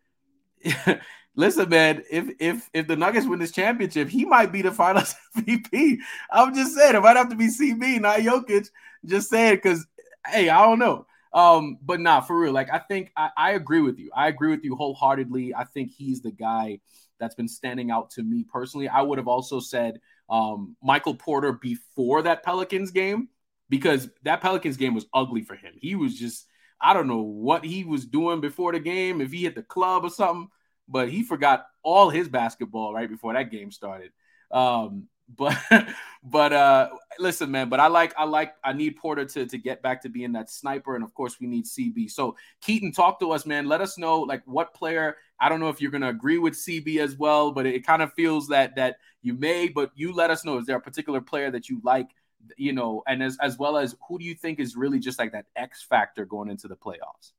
[1.36, 5.14] listen, man, if if if the Nuggets win this championship, he might be the Finals
[5.38, 5.98] MVP.
[6.32, 8.72] I'm just saying it might have to be CB, not Jokic.
[9.06, 9.86] Just saying because
[10.26, 11.06] hey, I don't know.
[11.36, 14.10] Um, but nah, for real, like I think I, I agree with you.
[14.16, 15.54] I agree with you wholeheartedly.
[15.54, 16.80] I think he's the guy
[17.20, 18.88] that's been standing out to me personally.
[18.88, 23.28] I would have also said um, Michael Porter before that Pelicans game
[23.70, 25.74] because that Pelicans game was ugly for him.
[25.76, 26.48] He was just
[26.80, 30.06] I don't know what he was doing before the game, if he hit the club
[30.06, 30.48] or something,
[30.88, 34.12] but he forgot all his basketball right before that game started.
[34.52, 35.58] Um, but
[36.24, 39.82] but uh listen man but i like i like i need porter to to get
[39.82, 43.32] back to being that sniper and of course we need cb so keaton talk to
[43.32, 46.38] us man let us know like what player i don't know if you're gonna agree
[46.38, 49.92] with cb as well but it, it kind of feels that that you may but
[49.96, 52.10] you let us know is there a particular player that you like
[52.58, 55.32] you know and as as well as who do you think is really just like
[55.32, 57.32] that x factor going into the playoffs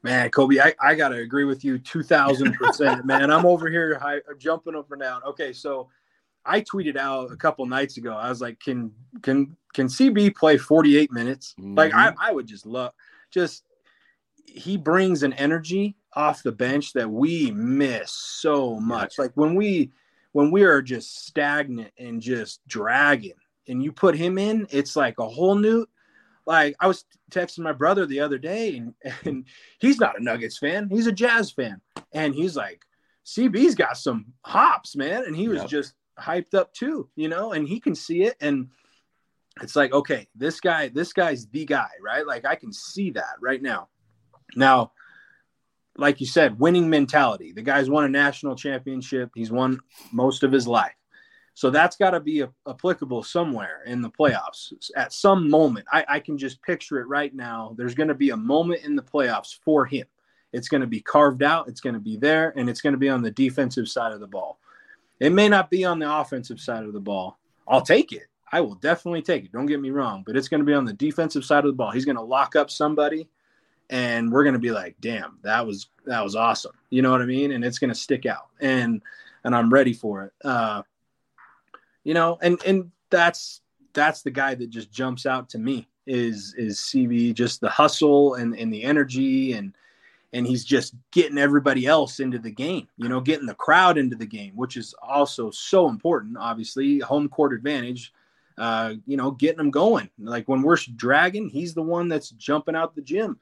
[0.00, 3.04] Man, Kobi, I, I got to agree with you 2000%.
[3.04, 5.22] man, I'm over here high, jumping up and down.
[5.24, 5.88] Okay, so
[6.48, 8.12] I tweeted out a couple nights ago.
[8.12, 11.54] I was like, can can can CB play 48 minutes?
[11.58, 11.76] Mm-hmm.
[11.76, 12.92] Like I, I would just love
[13.30, 13.64] just
[14.46, 19.18] he brings an energy off the bench that we miss so much.
[19.18, 19.92] Like when we
[20.32, 23.32] when we are just stagnant and just dragging
[23.68, 25.86] and you put him in, it's like a whole new
[26.46, 29.44] like I was texting my brother the other day and, and
[29.80, 31.80] he's not a Nuggets fan, he's a Jazz fan.
[32.12, 32.82] And he's like,
[33.26, 35.24] CB's got some hops, man.
[35.24, 35.68] And he was yep.
[35.68, 38.36] just hyped up too, you know, and he can see it.
[38.40, 38.68] And
[39.62, 42.26] it's like, okay, this guy, this guy's the guy, right?
[42.26, 43.88] Like I can see that right now.
[44.56, 44.92] Now,
[45.96, 47.52] like you said, winning mentality.
[47.52, 49.30] The guy's won a national championship.
[49.34, 49.80] He's won
[50.12, 50.92] most of his life.
[51.54, 55.86] So that's got to be a, applicable somewhere in the playoffs at some moment.
[55.92, 57.74] I, I can just picture it right now.
[57.76, 60.06] There's going to be a moment in the playoffs for him.
[60.52, 61.68] It's going to be carved out.
[61.68, 64.20] It's going to be there, and it's going to be on the defensive side of
[64.20, 64.60] the ball.
[65.20, 67.38] It may not be on the offensive side of the ball.
[67.66, 68.26] I'll take it.
[68.50, 69.52] I will definitely take it.
[69.52, 71.76] Don't get me wrong, but it's going to be on the defensive side of the
[71.76, 71.90] ball.
[71.90, 73.28] He's going to lock up somebody
[73.90, 77.22] and we're going to be like, "Damn, that was that was awesome." You know what
[77.22, 77.52] I mean?
[77.52, 78.48] And it's going to stick out.
[78.60, 79.02] And
[79.44, 80.32] and I'm ready for it.
[80.44, 80.82] Uh
[82.04, 83.60] you know, and and that's
[83.92, 88.34] that's the guy that just jumps out to me is is CB just the hustle
[88.34, 89.74] and and the energy and
[90.32, 94.16] and he's just getting everybody else into the game, you know, getting the crowd into
[94.16, 96.36] the game, which is also so important.
[96.38, 98.12] Obviously, home court advantage,
[98.58, 100.10] uh, you know, getting them going.
[100.18, 103.38] Like when we're dragging, he's the one that's jumping out the gym,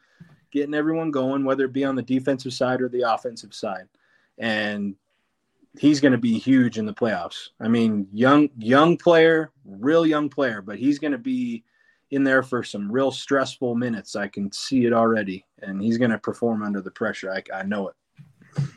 [0.53, 3.89] getting everyone going, whether it be on the defensive side or the offensive side.
[4.39, 4.95] And
[5.79, 7.49] he's going to be huge in the playoffs.
[7.61, 11.65] I mean, young, young player, real young player, but he's going to be
[12.11, 14.17] in there for some real stressful minutes.
[14.17, 17.33] I can see it already, and he's going to perform under the pressure.
[17.33, 17.95] I, I know it.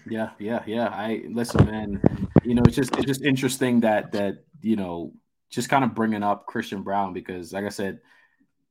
[0.07, 0.87] Yeah, yeah, yeah.
[0.87, 2.29] I listen, man.
[2.43, 5.13] You know, it's just it's just interesting that that you know
[5.49, 7.99] just kind of bringing up Christian Braun because, like I said,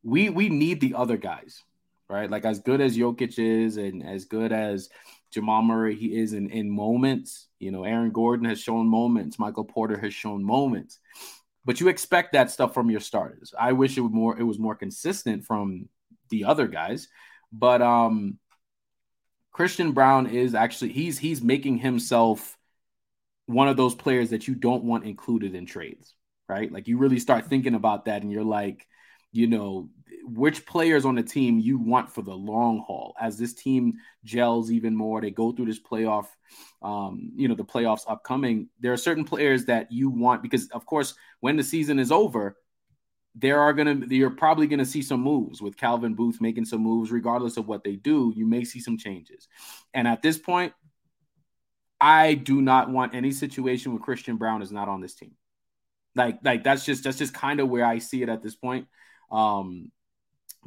[0.02, 1.62] we we need the other guys,
[2.10, 2.30] right?
[2.30, 4.90] Like as good as Jokic is, and as good as
[5.30, 7.46] Jamal Murray he is in in moments.
[7.58, 9.38] You know, Aaron Gordon has shown moments.
[9.38, 10.98] Michael Porter has shown moments
[11.64, 13.52] but you expect that stuff from your starters.
[13.58, 15.88] I wish it would more it was more consistent from
[16.30, 17.08] the other guys,
[17.52, 18.38] but um
[19.52, 22.56] Christian Braun is actually he's he's making himself
[23.46, 26.14] one of those players that you don't want included in trades,
[26.48, 26.70] right?
[26.70, 28.86] Like you really start thinking about that and you're like,
[29.32, 29.88] you know,
[30.34, 34.70] which players on the team you want for the long haul as this team gels
[34.70, 35.20] even more.
[35.20, 36.26] They go through this playoff,
[36.82, 38.68] um, you know, the playoffs upcoming.
[38.80, 42.56] There are certain players that you want because, of course, when the season is over,
[43.34, 47.10] there are gonna you're probably gonna see some moves with Calvin Booth making some moves,
[47.10, 48.32] regardless of what they do.
[48.34, 49.46] You may see some changes,
[49.94, 50.72] and at this point,
[52.00, 55.36] I do not want any situation where Christian Braun is not on this team.
[56.14, 58.88] Like, like that's just that's just kind of where I see it at this point.
[59.30, 59.92] Um,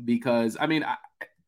[0.03, 0.97] because I mean, I,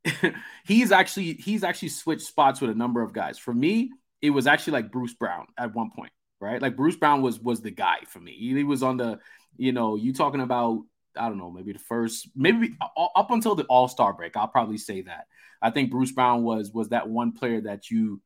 [0.65, 3.37] he's actually he's actually switched spots with a number of guys.
[3.37, 3.91] For me,
[4.21, 6.61] it was actually like Bruce Brown at one point, right?
[6.61, 8.33] Like Bruce Brown was was the guy for me.
[8.33, 9.19] He was on the,
[9.57, 10.83] you know, you talking about
[11.17, 14.35] I don't know, maybe the first, maybe up until the All Star break.
[14.35, 15.27] I'll probably say that.
[15.61, 18.21] I think Bruce Brown was was that one player that you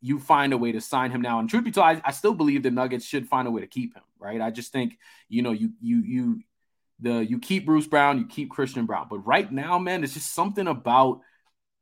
[0.00, 1.38] you find a way to sign him now.
[1.38, 3.66] And truth be told, I, I still believe the Nuggets should find a way to
[3.66, 4.02] keep him.
[4.18, 4.40] Right?
[4.40, 4.98] I just think
[5.28, 6.40] you know you you you
[7.00, 9.06] the you keep Bruce Brown, you keep Christian Braun.
[9.10, 11.20] But right now, man, it's just something about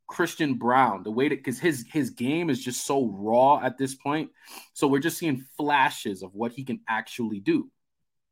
[0.07, 3.95] Christian Braun, the way that because his his game is just so raw at this
[3.95, 4.31] point.
[4.73, 7.69] So we're just seeing flashes of what he can actually do.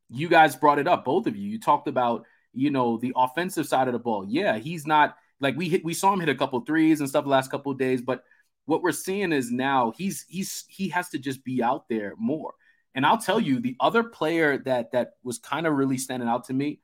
[0.10, 1.50] You guys brought it up, both of you.
[1.50, 4.26] You talked about you know the offensive side of the ball.
[4.28, 5.86] Yeah, he's not like we hit.
[5.86, 8.24] We saw him hit a couple threes and stuff the last couple days, but
[8.66, 12.54] what we're seeing is now he's he's he has to just be out there more.
[12.94, 16.46] And I'll tell you, the other player that that was kind of really standing out
[16.46, 16.82] to me,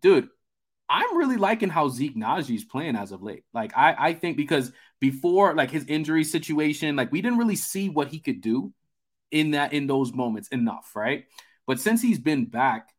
[0.00, 0.28] dude,
[0.88, 3.44] I'm really liking how Zeke Nnaji's playing as of late.
[3.52, 7.88] Like I, I think because before like his injury situation, like we didn't really see
[7.88, 8.72] what he could do
[9.30, 11.24] in that in those moments enough, right?
[11.66, 12.90] But since he's been back,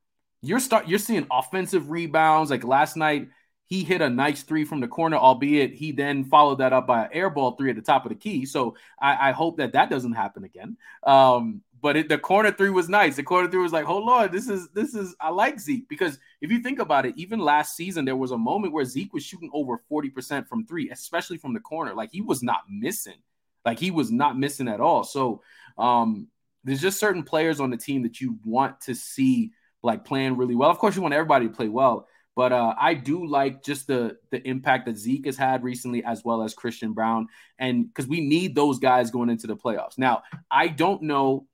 [0.42, 2.52] you're start you're seeing offensive rebounds.
[2.52, 3.30] Like last night,
[3.68, 7.06] he hit a nice three from the corner, albeit he then followed that up by
[7.06, 8.46] an air ball three at the top of the key.
[8.46, 10.78] So I, I hope that that doesn't happen again.
[11.04, 13.16] Um, but it, the corner three was nice.
[13.16, 16.18] The corner three was like, oh Lord, this is this is I like Zeke because
[16.42, 19.24] if you think about it, even last season there was a moment where Zeke was
[19.24, 21.94] shooting over forty percent from three, especially from the corner.
[21.94, 23.22] Like he was not missing,
[23.66, 25.04] like he was not missing at all.
[25.04, 25.44] So
[25.78, 26.28] um,
[26.64, 29.52] there's just certain players on the team that you want to see
[29.84, 30.72] like playing really well.
[30.72, 34.18] Of course, you want everybody to play well, but uh, I do like just the
[34.32, 37.28] the impact that Zeke has had recently, as well as Christian Braun,
[37.60, 40.00] and because we need those guys going into the playoffs.
[40.00, 41.46] Now, I don't know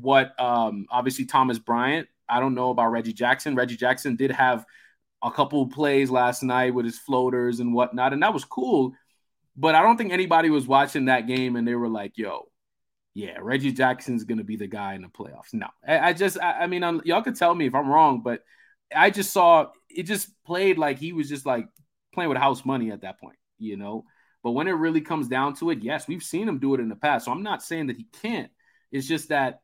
[0.00, 2.08] what um, obviously Thomas Bryant.
[2.28, 3.54] I don't know about Reggie Jackson.
[3.54, 4.64] Reggie Jackson did have
[5.22, 8.92] a couple plays last night with his floaters and whatnot, and that was cool.
[9.56, 12.48] But I don't think anybody was watching that game and they were like, "Yo,
[13.14, 16.62] yeah, Reggie Jackson's gonna be the guy in the playoffs." No, I, I just, I,
[16.62, 18.42] I mean, I'm, y'all could tell me if I'm wrong, but
[18.94, 21.66] I just saw it just played like he was just like
[22.12, 24.04] playing with house money at that point, you know.
[24.42, 26.88] But when it really comes down to it, yes, we've seen him do it in
[26.90, 27.24] the past.
[27.24, 28.50] So I'm not saying that he can't.
[28.92, 29.60] It's just that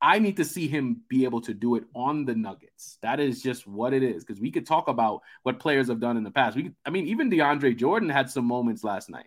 [0.00, 2.98] I need to see him be able to do it on the Nuggets.
[3.02, 4.24] That is just what it is.
[4.24, 6.56] Because we could talk about what players have done in the past.
[6.56, 9.26] We, I mean, even DeAndre Jordan had some moments last night,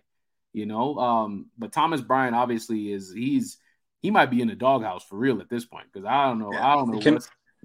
[0.52, 0.98] you know.
[0.98, 3.58] Um, but Thomas Bryant obviously is he's
[4.00, 5.86] he might be in the doghouse for real at this point.
[5.92, 7.00] Because I don't know, I don't know.
[7.00, 7.18] Can,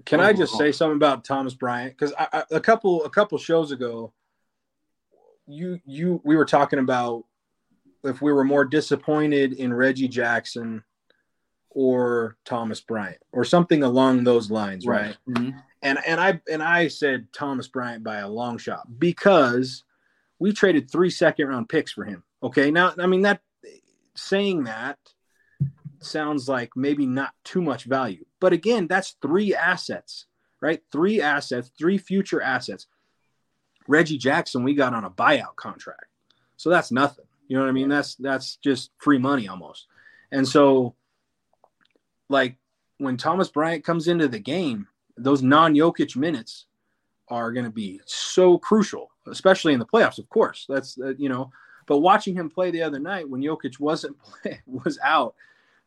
[0.04, 1.96] can I just say something about Thomas Bryant?
[1.96, 2.12] Because
[2.50, 4.12] a couple a couple shows ago,
[5.46, 7.24] you you we were talking about
[8.04, 10.84] if we were more disappointed in Reggie Jackson
[11.70, 15.02] or Thomas Bryant or something along those lines, right?
[15.02, 15.16] right?
[15.28, 15.58] Mm-hmm.
[15.82, 19.84] And and I and I said Thomas Bryant by a long shot because
[20.38, 22.24] we traded three second round picks for him.
[22.42, 23.40] Okay, now I mean that
[24.16, 24.98] saying that
[26.00, 30.26] sounds like maybe not too much value, but again, that's three assets,
[30.60, 30.80] right?
[30.90, 32.86] Three assets, three future assets.
[33.86, 36.06] Reggie Jackson, we got on a buyout contract,
[36.56, 37.24] so that's nothing.
[37.46, 37.88] You know what I mean?
[37.88, 39.86] That's that's just free money almost.
[40.30, 40.94] And so
[42.28, 42.56] like
[42.98, 46.66] when Thomas Bryant comes into the game, those non Jokic minutes
[47.28, 50.66] are going to be so crucial, especially in the playoffs, of course.
[50.68, 51.50] That's, uh, you know,
[51.86, 55.34] but watching him play the other night when Jokic wasn't play, was out,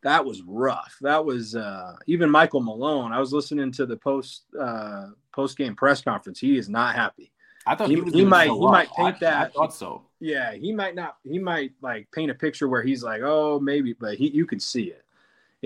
[0.02, 0.96] that was rough.
[1.00, 3.12] That was uh, even Michael Malone.
[3.12, 6.40] I was listening to the post uh, post game press conference.
[6.40, 7.30] He is not happy.
[7.64, 9.46] I thought he, he, he might he might paint I, that.
[9.46, 10.02] I thought so.
[10.18, 11.18] Yeah, he might not.
[11.22, 14.58] He might like paint a picture where he's like, oh, maybe, but he you can
[14.58, 15.01] see it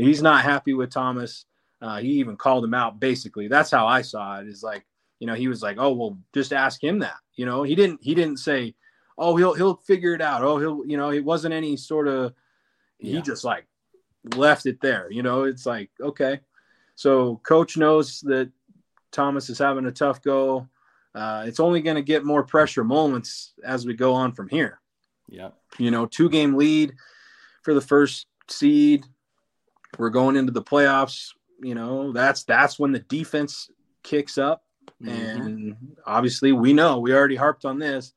[0.05, 1.47] he's not happy with Thomas.
[1.80, 3.01] Uh, he even called him out.
[3.01, 4.49] Basically, that's how I saw it.
[4.49, 4.84] Is like,
[5.18, 8.01] you know, he was like, "Oh, well, just ask him that." You know, he didn't.
[8.03, 8.74] He didn't say,
[9.18, 10.84] "Oh, he'll he'll figure it out." Oh, he'll.
[10.86, 12.32] You know, it wasn't any sort of.
[12.99, 13.16] Yeah.
[13.16, 13.66] He just like
[14.34, 15.11] left it there.
[15.11, 16.40] You know, it's like okay.
[16.94, 18.51] So coach knows that
[19.12, 20.68] Thomas is having a tough go.
[21.14, 24.80] Uh, it's only going to get more pressure moments as we go on from here.
[25.28, 25.51] Yeah.
[25.78, 26.94] You know, two game lead
[27.62, 29.07] for the first seed
[29.99, 31.32] we're going into the playoffs.
[31.61, 33.70] You know, that's that's when the defense
[34.03, 34.62] kicks up.
[35.03, 35.11] Mm-hmm.
[35.11, 35.76] And
[36.07, 38.12] obviously, we know we already harped on this.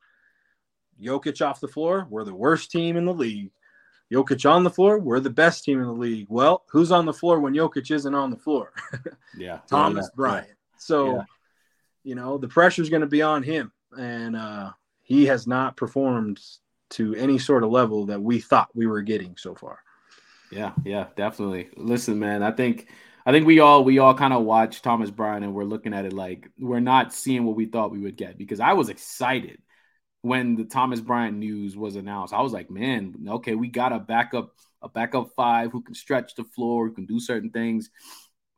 [1.00, 3.50] Jokic off the floor, we're the worst team in the league.
[4.12, 6.26] Jokic on the floor, we're the best team in the league.
[6.28, 8.72] Well, who's on the floor when Jokic isn't on the floor?
[9.36, 9.60] yeah.
[9.68, 10.48] Thomas yeah, Bryant.
[10.48, 10.54] Yeah.
[10.78, 11.22] So, yeah.
[12.02, 13.72] you know, the pressure's going to be on him.
[13.96, 16.40] And uh, he has not performed
[16.90, 19.78] to any sort of level that we thought we were getting so far.
[20.50, 21.68] Yeah, yeah, definitely.
[21.76, 22.88] Listen, man, I think
[23.24, 26.04] I think we all we all kind of watch Thomas Bryant and we're looking at
[26.04, 29.62] it like we're not seeing what we thought we would get because I was excited
[30.22, 32.34] when the Thomas Bryant news was announced.
[32.34, 36.34] I was like, man, okay, we got a backup a backup five who can stretch
[36.36, 37.90] the floor, who can do certain things.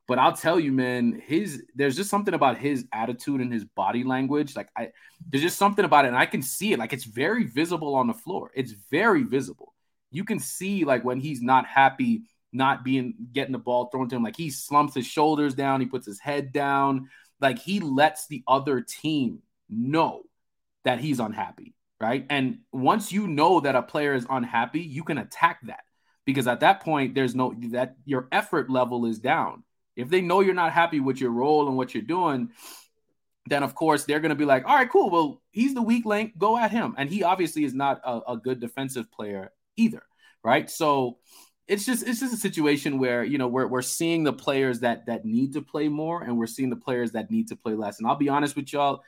[0.07, 4.03] But I'll tell you, man, his there's just something about his attitude and his body
[4.03, 4.55] language.
[4.55, 4.89] Like I
[5.29, 6.79] there's just something about it, and I can see it.
[6.79, 8.51] Like it's very visible on the floor.
[8.55, 9.72] It's very visible
[10.13, 14.15] you can see like when he's not happy, not being getting the ball thrown to
[14.15, 17.09] him, like he slumps his shoulders down, he puts his head down.
[17.41, 19.39] Like he lets the other team
[19.69, 20.21] know
[20.85, 22.25] that he's unhappy, right?
[22.29, 25.83] And once you know that a player is unhappy, you can attack that
[26.25, 29.63] because at that point there's no that your effort level is down.
[29.95, 32.49] If they know you're not happy with your role and what you're doing,
[33.47, 35.09] then of course they're going to be like, all right, cool.
[35.09, 36.37] Well, he's the weak link.
[36.37, 36.95] Go at him.
[36.97, 40.03] And he obviously is not a, a, good defensive player either,
[40.43, 40.69] right?
[40.69, 41.17] So
[41.67, 45.05] it's just it's just a situation where you know we're we're seeing the players that
[45.05, 47.99] that need to play more, and we're seeing the players that need to play less.
[47.99, 49.03] And I'll be honest with y'all,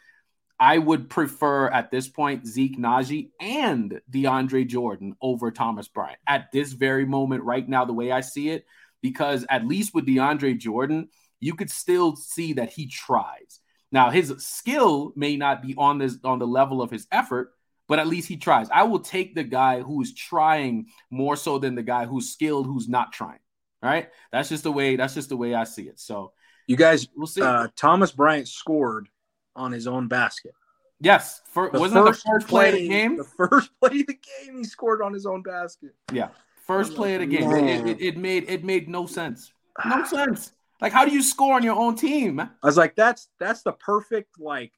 [0.59, 6.51] I would prefer at this point Zeke Nnaji and DeAndre Jordan over Thomas Bryant at
[6.51, 8.66] this very moment right now, the way I see it,
[9.01, 11.09] because at least with DeAndre Jordan,
[11.39, 13.59] you could still see that he tries
[13.95, 17.53] now his skill may not be on this on the level of his effort,
[17.88, 18.70] but at least he tries.
[18.70, 22.90] I will take the guy who's trying more so than the guy who's skilled who's
[22.90, 23.40] not trying.
[23.84, 24.96] All right, that's just the way.
[24.96, 26.00] That's just the way I see it.
[26.00, 26.34] So
[26.68, 27.42] you guys, we'll see.
[27.42, 29.08] Uh, Thomas Bryant scored
[29.56, 30.54] on his own basket.
[31.02, 33.18] Yes, for, wasn't first the first play, play, of the game?
[33.18, 35.92] The first play of the game, he scored on his own basket.
[36.12, 36.30] Yeah,
[36.66, 37.52] first play of the game.
[37.52, 39.52] It, it, it, made it made no sense.
[39.84, 40.54] No sense.
[40.82, 42.40] Like, how do you score on your own team?
[42.40, 44.72] I was like, that's that's the perfect like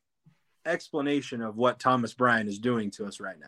[0.68, 3.48] explanation of what Thomas Bryant is doing to us right now.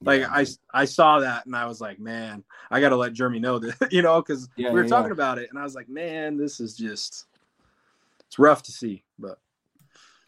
[0.00, 3.12] Like yeah, I I saw that and I was like, man, I got to let
[3.12, 5.62] Jeremy know that, you know, because yeah, we were yeah, talking about it and I
[5.62, 7.26] was like, man, this is just
[8.26, 9.38] it's rough to see, but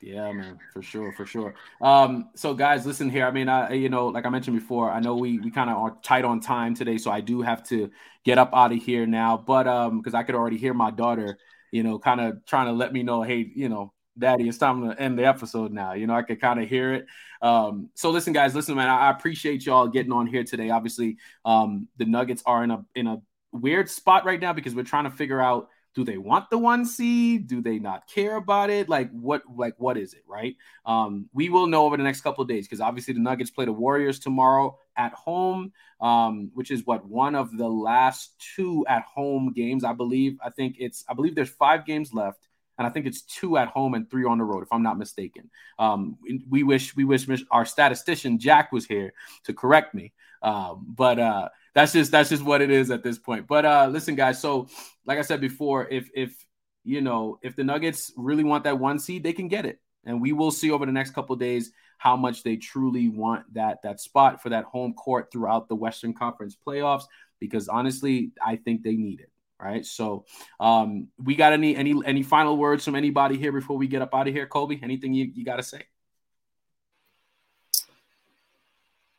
[0.01, 1.55] yeah, man, for sure, for sure.
[1.81, 3.27] Um, so guys, listen here.
[3.27, 5.77] I mean, I you know, like I mentioned before, I know we we kind of
[5.77, 7.91] are tight on time today, so I do have to
[8.25, 9.37] get up out of here now.
[9.37, 11.39] But um, because I could already hear my daughter
[11.77, 14.89] you know, kind of trying to let me know, hey, you know, daddy, it's time
[14.89, 15.93] to end the episode now.
[15.93, 17.07] You know, I could kind of hear it.
[17.43, 20.71] Um, so listen, guys, listen, man, I, appreciate y'all getting on here today.
[20.71, 23.21] Obviously, um, the Nuggets are in a in a
[23.53, 26.85] weird spot right now because we're trying to figure out do they want the one
[26.85, 30.55] seed do they not care about it like what like what is it right
[30.85, 33.65] um we will know over the next couple of days because obviously the nuggets play
[33.65, 39.05] the warriors tomorrow at home um which is what one of the last two at
[39.05, 42.47] home games i believe i think it's i believe there's five games left
[42.79, 44.99] and I think it's two at home and three on the road, if I'm not
[44.99, 45.51] mistaken.
[45.79, 46.19] Um,
[46.49, 49.13] we wish we wish our statistician Jack was here
[49.45, 50.13] to correct me,
[50.43, 53.47] um, but uh, that's just that's just what it is at this point.
[53.47, 54.41] But uh, listen, guys.
[54.41, 54.69] So,
[55.07, 56.45] like I said before, if if
[56.85, 60.21] you know if the Nuggets really want that one seed, they can get it, and
[60.21, 64.01] we will see over the next couple days how much they truly want that that
[64.01, 67.05] spot for that home court throughout the Western Conference playoffs.
[67.41, 69.31] Because honestly, I think they need it.
[69.61, 69.87] Right.
[69.87, 70.27] So,
[70.61, 74.15] um, we got any any any final words from anybody here before we get up
[74.15, 74.83] out of here, Kobi?
[74.83, 75.83] Anything you, you got to say?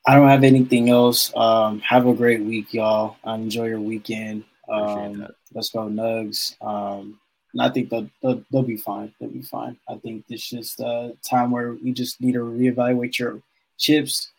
[0.05, 1.35] I don't have anything else.
[1.35, 3.17] Um, have a great week, y'all.
[3.25, 4.45] enjoy your weekend.
[4.69, 6.55] Um, let's go Nugs.
[6.61, 7.19] Um,
[7.53, 9.13] and I think they'll, they'll, they'll, be fine.
[9.19, 9.77] They'll be fine.
[9.89, 13.41] I think it's just a time where you just need to reevaluate your
[13.77, 14.31] chips,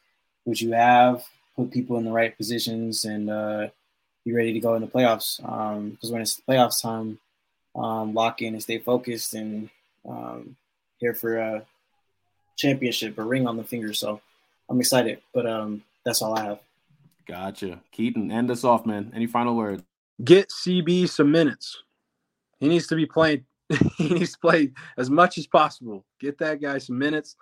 [0.45, 1.25] which you have,
[1.57, 3.69] put people in the right positions, and uh,
[4.29, 5.39] be ready to go in the playoffs.
[5.39, 7.19] Because um, when it's playoffs time,
[7.75, 9.71] um, lock in and stay focused and
[10.07, 10.57] um,
[10.99, 11.63] here for a
[12.57, 13.93] championship, a ring on the finger.
[13.93, 14.21] So
[14.69, 16.61] I'm excited, but um, that's all I have.
[17.27, 17.81] Gotcha.
[17.93, 19.13] Keaton, end us off, man.
[19.15, 19.83] Any final words?
[20.23, 21.83] Get CB some minutes.
[22.61, 23.45] He needs to be playing.
[23.97, 26.05] he needs to play as much as possible.
[26.21, 27.37] Get that guy some minutes.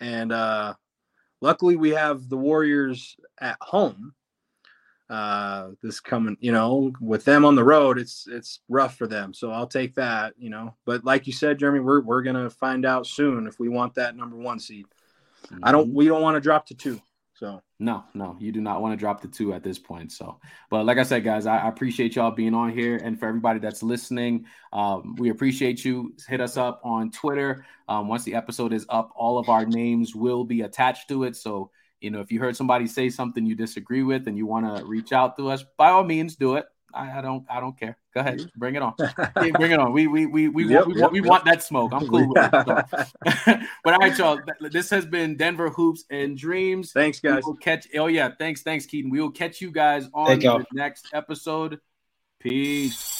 [0.00, 0.74] And uh,
[1.40, 4.12] luckily, we have the Warriors at home.
[5.10, 9.32] Uh, this coming, you know, with them on the road, it's it's rough for them.
[9.32, 10.74] So I'll take that, you know.
[10.84, 14.16] But like you said, Jeremy, we're we're gonna find out soon if we want that
[14.16, 14.84] number one seed.
[15.46, 15.60] Mm-hmm.
[15.62, 15.94] I don't.
[15.94, 17.00] We don't want to drop to two.
[17.38, 20.10] So no, no, you do not want to drop to two at this point.
[20.10, 20.40] So,
[20.70, 23.60] but like I said, guys, I, I appreciate y'all being on here, and for everybody
[23.60, 26.14] that's listening, um, we appreciate you.
[26.26, 27.64] Hit us up on Twitter.
[27.88, 31.36] Um, once the episode is up, all of our names will be attached to it.
[31.36, 31.70] So
[32.00, 34.84] you know, if you heard somebody say something you disagree with and you want to
[34.84, 36.66] reach out to us, by all means, do it.
[36.94, 37.98] I, I, don't I don't care.
[38.14, 38.94] Go ahead, bring it on.
[39.34, 39.92] bring it on.
[39.92, 41.28] We we we we, yep, want, we, yep, we yep.
[41.28, 41.92] want that smoke.
[41.92, 43.60] I'm cool with it.
[43.84, 44.40] but all right, y'all.
[44.70, 46.92] This has been Denver Hoops and Dreams.
[46.92, 47.42] Thanks, guys.
[47.44, 47.86] We'll catch.
[47.94, 49.10] Oh yeah, thanks, thanks, Keaton.
[49.10, 51.78] We will catch you guys on the next episode.
[52.40, 53.17] Peace.